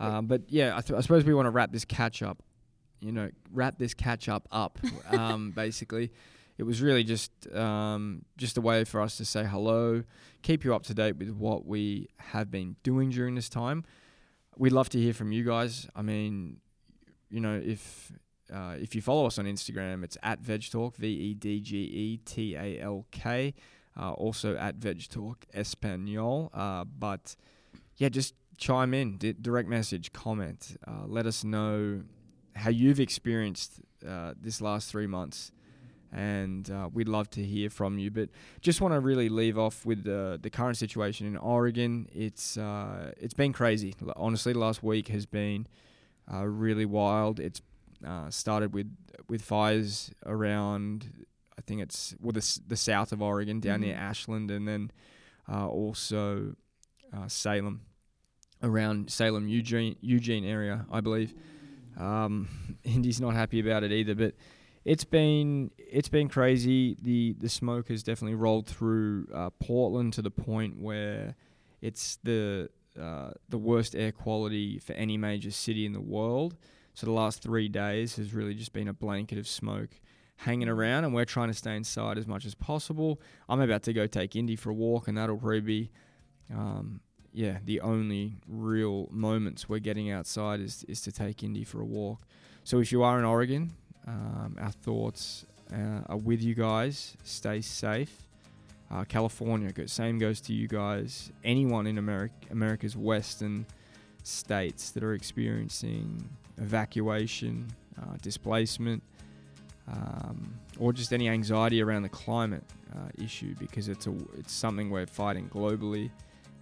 Um, 0.00 0.26
but 0.26 0.42
yeah, 0.48 0.76
I, 0.76 0.80
th- 0.80 0.98
I 0.98 1.00
suppose 1.02 1.24
we 1.24 1.32
want 1.32 1.46
to 1.46 1.50
wrap 1.50 1.70
this 1.70 1.84
catch 1.84 2.22
up. 2.22 2.42
You 3.00 3.12
know, 3.12 3.30
wrap 3.52 3.78
this 3.78 3.94
catch 3.94 4.28
up 4.28 4.48
up. 4.50 4.78
Um, 5.10 5.52
basically, 5.52 6.10
it 6.58 6.64
was 6.64 6.80
really 6.80 7.04
just 7.04 7.30
um, 7.54 8.24
just 8.36 8.56
a 8.56 8.60
way 8.60 8.84
for 8.84 9.00
us 9.00 9.16
to 9.18 9.24
say 9.24 9.44
hello, 9.44 10.04
keep 10.42 10.64
you 10.64 10.74
up 10.74 10.82
to 10.84 10.94
date 10.94 11.16
with 11.16 11.30
what 11.30 11.66
we 11.66 12.08
have 12.18 12.50
been 12.50 12.76
doing 12.82 13.10
during 13.10 13.34
this 13.34 13.48
time. 13.48 13.84
We'd 14.56 14.72
love 14.72 14.88
to 14.90 14.98
hear 14.98 15.12
from 15.12 15.32
you 15.32 15.44
guys. 15.44 15.86
I 15.94 16.02
mean, 16.02 16.58
you 17.28 17.40
know, 17.40 17.60
if 17.62 18.12
uh, 18.52 18.76
if 18.80 18.94
you 18.94 19.02
follow 19.02 19.26
us 19.26 19.38
on 19.38 19.44
Instagram, 19.44 20.04
it's 20.04 20.16
at 20.22 20.42
VedgeTalk, 20.42 20.96
V 20.96 21.06
E 21.08 21.34
D 21.34 21.60
G 21.60 21.76
E 21.76 22.16
T 22.24 22.54
A 22.56 22.80
L 22.80 23.06
K. 23.10 23.54
Uh, 23.98 24.12
also 24.12 24.56
at 24.56 24.78
VedgeTalk 24.78 25.36
Espanol. 25.54 26.50
Uh, 26.52 26.84
but 26.84 27.34
yeah, 27.96 28.10
just 28.10 28.34
chime 28.58 28.92
in, 28.92 29.16
di- 29.16 29.32
direct 29.32 29.68
message, 29.68 30.12
comment. 30.12 30.76
Uh, 30.86 31.06
let 31.06 31.24
us 31.26 31.44
know 31.44 32.02
how 32.54 32.70
you've 32.70 33.00
experienced 33.00 33.80
uh, 34.06 34.34
this 34.38 34.60
last 34.60 34.90
three 34.90 35.06
months. 35.06 35.50
And 36.16 36.70
uh, 36.70 36.88
we'd 36.92 37.08
love 37.08 37.28
to 37.30 37.42
hear 37.44 37.68
from 37.68 37.98
you. 37.98 38.10
But 38.10 38.30
just 38.62 38.80
want 38.80 38.94
to 38.94 39.00
really 39.00 39.28
leave 39.28 39.58
off 39.58 39.84
with 39.84 40.04
the, 40.04 40.38
the 40.40 40.48
current 40.48 40.78
situation 40.78 41.26
in 41.26 41.36
Oregon. 41.36 42.08
It's 42.14 42.56
uh, 42.56 43.12
it's 43.18 43.34
been 43.34 43.52
crazy. 43.52 43.94
Honestly, 44.16 44.54
the 44.54 44.58
last 44.58 44.82
week 44.82 45.08
has 45.08 45.26
been 45.26 45.66
uh, 46.32 46.46
really 46.46 46.86
wild. 46.86 47.38
It's 47.38 47.60
uh, 48.06 48.30
started 48.30 48.72
with 48.72 48.90
with 49.28 49.42
fires 49.42 50.10
around. 50.24 51.26
I 51.58 51.62
think 51.62 51.82
it's 51.82 52.14
well 52.20 52.32
the 52.32 52.60
the 52.66 52.76
south 52.76 53.12
of 53.12 53.20
Oregon, 53.20 53.60
down 53.60 53.80
near 53.82 53.94
Mhm. 53.94 54.00
Ashland, 54.10 54.50
and 54.50 54.66
then 54.66 54.90
uh, 55.52 55.68
also 55.68 56.54
uh, 57.12 57.28
Salem, 57.28 57.82
around 58.62 59.10
Salem 59.10 59.48
Eugene 59.48 59.96
Eugene 60.00 60.46
area, 60.46 60.86
I 60.90 61.00
believe. 61.02 61.34
Um, 61.98 62.48
Indy's 62.84 63.20
not 63.20 63.34
happy 63.34 63.60
about 63.60 63.84
it 63.84 63.92
either, 63.92 64.14
but 64.14 64.34
it's 64.86 65.04
been 65.04 65.72
it's 65.78 66.08
been 66.08 66.28
crazy. 66.28 66.96
The 67.02 67.34
the 67.40 67.48
smoke 67.48 67.88
has 67.88 68.04
definitely 68.04 68.36
rolled 68.36 68.68
through 68.68 69.26
uh, 69.34 69.50
Portland 69.50 70.12
to 70.12 70.22
the 70.22 70.30
point 70.30 70.80
where 70.80 71.34
it's 71.82 72.18
the 72.22 72.70
uh, 72.98 73.30
the 73.48 73.58
worst 73.58 73.96
air 73.96 74.12
quality 74.12 74.78
for 74.78 74.92
any 74.92 75.18
major 75.18 75.50
city 75.50 75.84
in 75.84 75.92
the 75.92 76.00
world. 76.00 76.56
So 76.94 77.04
the 77.04 77.12
last 77.12 77.42
three 77.42 77.68
days 77.68 78.14
has 78.16 78.32
really 78.32 78.54
just 78.54 78.72
been 78.72 78.86
a 78.86 78.92
blanket 78.92 79.38
of 79.38 79.48
smoke 79.48 79.90
hanging 80.36 80.68
around, 80.68 81.02
and 81.04 81.12
we're 81.12 81.24
trying 81.24 81.48
to 81.48 81.54
stay 81.54 81.74
inside 81.74 82.16
as 82.16 82.28
much 82.28 82.46
as 82.46 82.54
possible. 82.54 83.20
I'm 83.48 83.60
about 83.60 83.82
to 83.84 83.92
go 83.92 84.06
take 84.06 84.36
Indy 84.36 84.54
for 84.54 84.70
a 84.70 84.74
walk, 84.74 85.08
and 85.08 85.18
that'll 85.18 85.36
probably 85.36 85.60
be, 85.60 85.90
um, 86.54 87.00
yeah, 87.32 87.58
the 87.64 87.80
only 87.80 88.36
real 88.46 89.08
moments 89.10 89.68
we're 89.68 89.80
getting 89.80 90.12
outside 90.12 90.60
is 90.60 90.84
is 90.84 91.00
to 91.02 91.10
take 91.10 91.42
Indy 91.42 91.64
for 91.64 91.80
a 91.80 91.84
walk. 91.84 92.24
So 92.62 92.78
if 92.78 92.92
you 92.92 93.02
are 93.02 93.18
in 93.18 93.24
Oregon, 93.24 93.72
um, 94.06 94.56
our 94.60 94.70
thoughts 94.70 95.46
uh, 95.72 96.00
are 96.06 96.16
with 96.16 96.42
you 96.42 96.54
guys. 96.54 97.16
Stay 97.24 97.60
safe. 97.60 98.22
Uh, 98.90 99.04
California, 99.04 99.72
same 99.88 100.18
goes 100.18 100.40
to 100.42 100.52
you 100.52 100.68
guys. 100.68 101.32
Anyone 101.42 101.88
in 101.88 101.98
America, 101.98 102.34
America's 102.50 102.96
western 102.96 103.66
states 104.22 104.90
that 104.92 105.02
are 105.02 105.12
experiencing 105.12 106.28
evacuation, 106.58 107.66
uh, 108.00 108.16
displacement, 108.22 109.02
um, 109.88 110.54
or 110.78 110.92
just 110.92 111.12
any 111.12 111.28
anxiety 111.28 111.82
around 111.82 112.02
the 112.02 112.08
climate 112.08 112.62
uh, 112.94 113.08
issue, 113.22 113.56
because 113.58 113.88
it's 113.88 114.06
a 114.06 114.14
it's 114.38 114.52
something 114.52 114.88
we're 114.88 115.06
fighting 115.06 115.48
globally, 115.48 116.10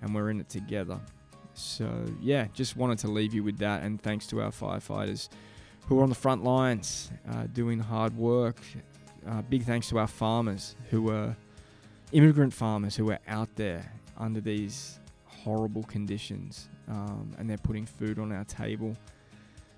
and 0.01 0.15
we're 0.15 0.31
in 0.31 0.41
it 0.41 0.49
together. 0.49 0.99
So 1.53 2.07
yeah, 2.23 2.47
just 2.55 2.75
wanted 2.75 2.99
to 3.01 3.09
leave 3.09 3.35
you 3.35 3.45
with 3.45 3.59
that, 3.59 3.83
and 3.83 4.01
thanks 4.01 4.27
to 4.29 4.41
our 4.41 4.51
firefighters 4.51 5.29
who 5.87 6.01
are 6.01 6.03
on 6.03 6.09
the 6.09 6.15
front 6.15 6.45
lines 6.45 7.11
uh, 7.31 7.45
doing 7.53 7.79
hard 7.79 8.17
work. 8.17 8.57
Uh, 9.27 9.43
big 9.43 9.65
thanks 9.65 9.89
to 9.89 9.99
our 9.99 10.07
farmers 10.07 10.77
who 10.91 11.11
are 11.11 11.37
immigrant 12.13 12.53
farmers 12.53 12.97
who 12.97 13.11
are 13.11 13.19
out 13.27 13.49
there 13.57 13.93
under 14.19 14.41
these 14.41 14.99
horrible 15.27 15.83
conditions, 15.85 16.69
um, 16.89 17.35
and 17.39 17.49
they're 17.49 17.59
putting 17.59 17.87
food 17.87 18.19
on 18.19 18.33
our 18.33 18.45
table. 18.45 18.97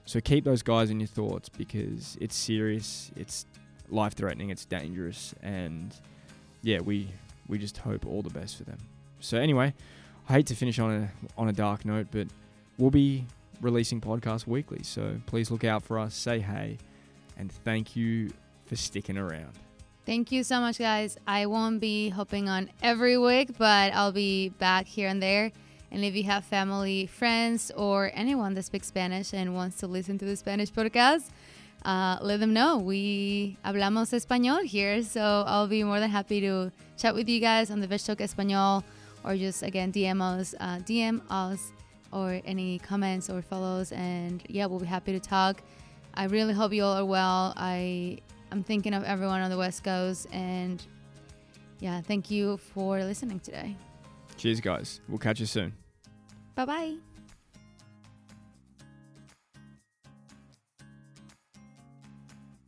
So 0.04 0.20
keep 0.20 0.44
those 0.44 0.62
guys 0.62 0.90
in 0.90 1.00
your 1.00 1.08
thoughts 1.08 1.48
because 1.48 2.16
it's 2.20 2.36
serious, 2.36 3.10
it's 3.16 3.46
life 3.88 4.14
threatening, 4.14 4.50
it's 4.50 4.64
dangerous, 4.64 5.34
and 5.42 5.94
yeah, 6.62 6.80
we 6.80 7.08
we 7.48 7.58
just 7.58 7.78
hope 7.78 8.06
all 8.06 8.22
the 8.22 8.30
best 8.30 8.56
for 8.56 8.64
them. 8.64 8.78
So 9.20 9.38
anyway, 9.38 9.74
I 10.28 10.32
hate 10.34 10.46
to 10.46 10.54
finish 10.54 10.78
on 10.78 10.92
a 10.92 11.10
on 11.36 11.48
a 11.48 11.52
dark 11.52 11.84
note, 11.84 12.08
but 12.10 12.28
we'll 12.78 12.90
be 12.90 13.26
releasing 13.60 14.00
podcasts 14.00 14.46
weekly. 14.46 14.82
So 14.82 15.20
please 15.26 15.50
look 15.50 15.64
out 15.64 15.82
for 15.82 15.98
us. 15.98 16.14
Say 16.14 16.40
hey, 16.40 16.78
and 17.36 17.50
thank 17.50 17.96
you 17.96 18.30
for 18.66 18.76
sticking 18.76 19.18
around. 19.18 19.52
Thank 20.04 20.30
you 20.30 20.44
so 20.44 20.60
much, 20.60 20.78
guys. 20.78 21.18
I 21.26 21.46
won't 21.46 21.80
be 21.80 22.10
hopping 22.10 22.48
on 22.48 22.70
every 22.80 23.18
week, 23.18 23.58
but 23.58 23.92
I'll 23.92 24.12
be 24.12 24.50
back 24.50 24.86
here 24.86 25.08
and 25.08 25.20
there. 25.20 25.50
And 25.90 26.04
if 26.04 26.14
you 26.14 26.24
have 26.24 26.44
family, 26.44 27.06
friends, 27.06 27.72
or 27.76 28.10
anyone 28.14 28.54
that 28.54 28.64
speaks 28.64 28.88
Spanish 28.88 29.32
and 29.32 29.54
wants 29.54 29.78
to 29.78 29.86
listen 29.86 30.18
to 30.18 30.24
the 30.24 30.36
Spanish 30.36 30.70
podcast, 30.70 31.30
uh, 31.84 32.18
let 32.20 32.40
them 32.40 32.52
know. 32.52 32.78
We 32.78 33.56
hablamos 33.64 34.12
español 34.12 34.64
here, 34.64 35.02
so 35.02 35.44
I'll 35.46 35.68
be 35.68 35.84
more 35.84 36.00
than 36.00 36.10
happy 36.10 36.40
to 36.40 36.72
chat 36.96 37.14
with 37.14 37.28
you 37.28 37.40
guys 37.40 37.70
on 37.70 37.80
the 37.80 37.86
Veg 37.86 38.00
Español, 38.00 38.82
or 39.24 39.36
just 39.36 39.62
again 39.62 39.92
DM 39.92 40.20
us, 40.20 40.54
uh, 40.60 40.78
DM 40.78 41.20
us, 41.30 41.72
or 42.16 42.40
any 42.46 42.78
comments 42.78 43.28
or 43.28 43.42
follows, 43.42 43.92
and 43.92 44.42
yeah, 44.48 44.66
we'll 44.66 44.80
be 44.80 44.86
happy 44.86 45.12
to 45.12 45.20
talk. 45.20 45.62
I 46.14 46.24
really 46.24 46.54
hope 46.54 46.72
you 46.72 46.82
all 46.82 46.96
are 46.96 47.04
well. 47.04 47.52
I 47.56 48.18
I'm 48.50 48.62
thinking 48.62 48.94
of 48.94 49.04
everyone 49.04 49.42
on 49.42 49.50
the 49.50 49.58
West 49.58 49.84
Coast, 49.84 50.26
and 50.32 50.82
yeah, 51.78 52.00
thank 52.00 52.30
you 52.30 52.56
for 52.56 52.98
listening 53.04 53.40
today. 53.40 53.76
Cheers, 54.36 54.60
guys. 54.60 55.00
We'll 55.08 55.18
catch 55.18 55.40
you 55.40 55.46
soon. 55.46 55.74
Bye 56.54 56.64
bye. 56.64 56.96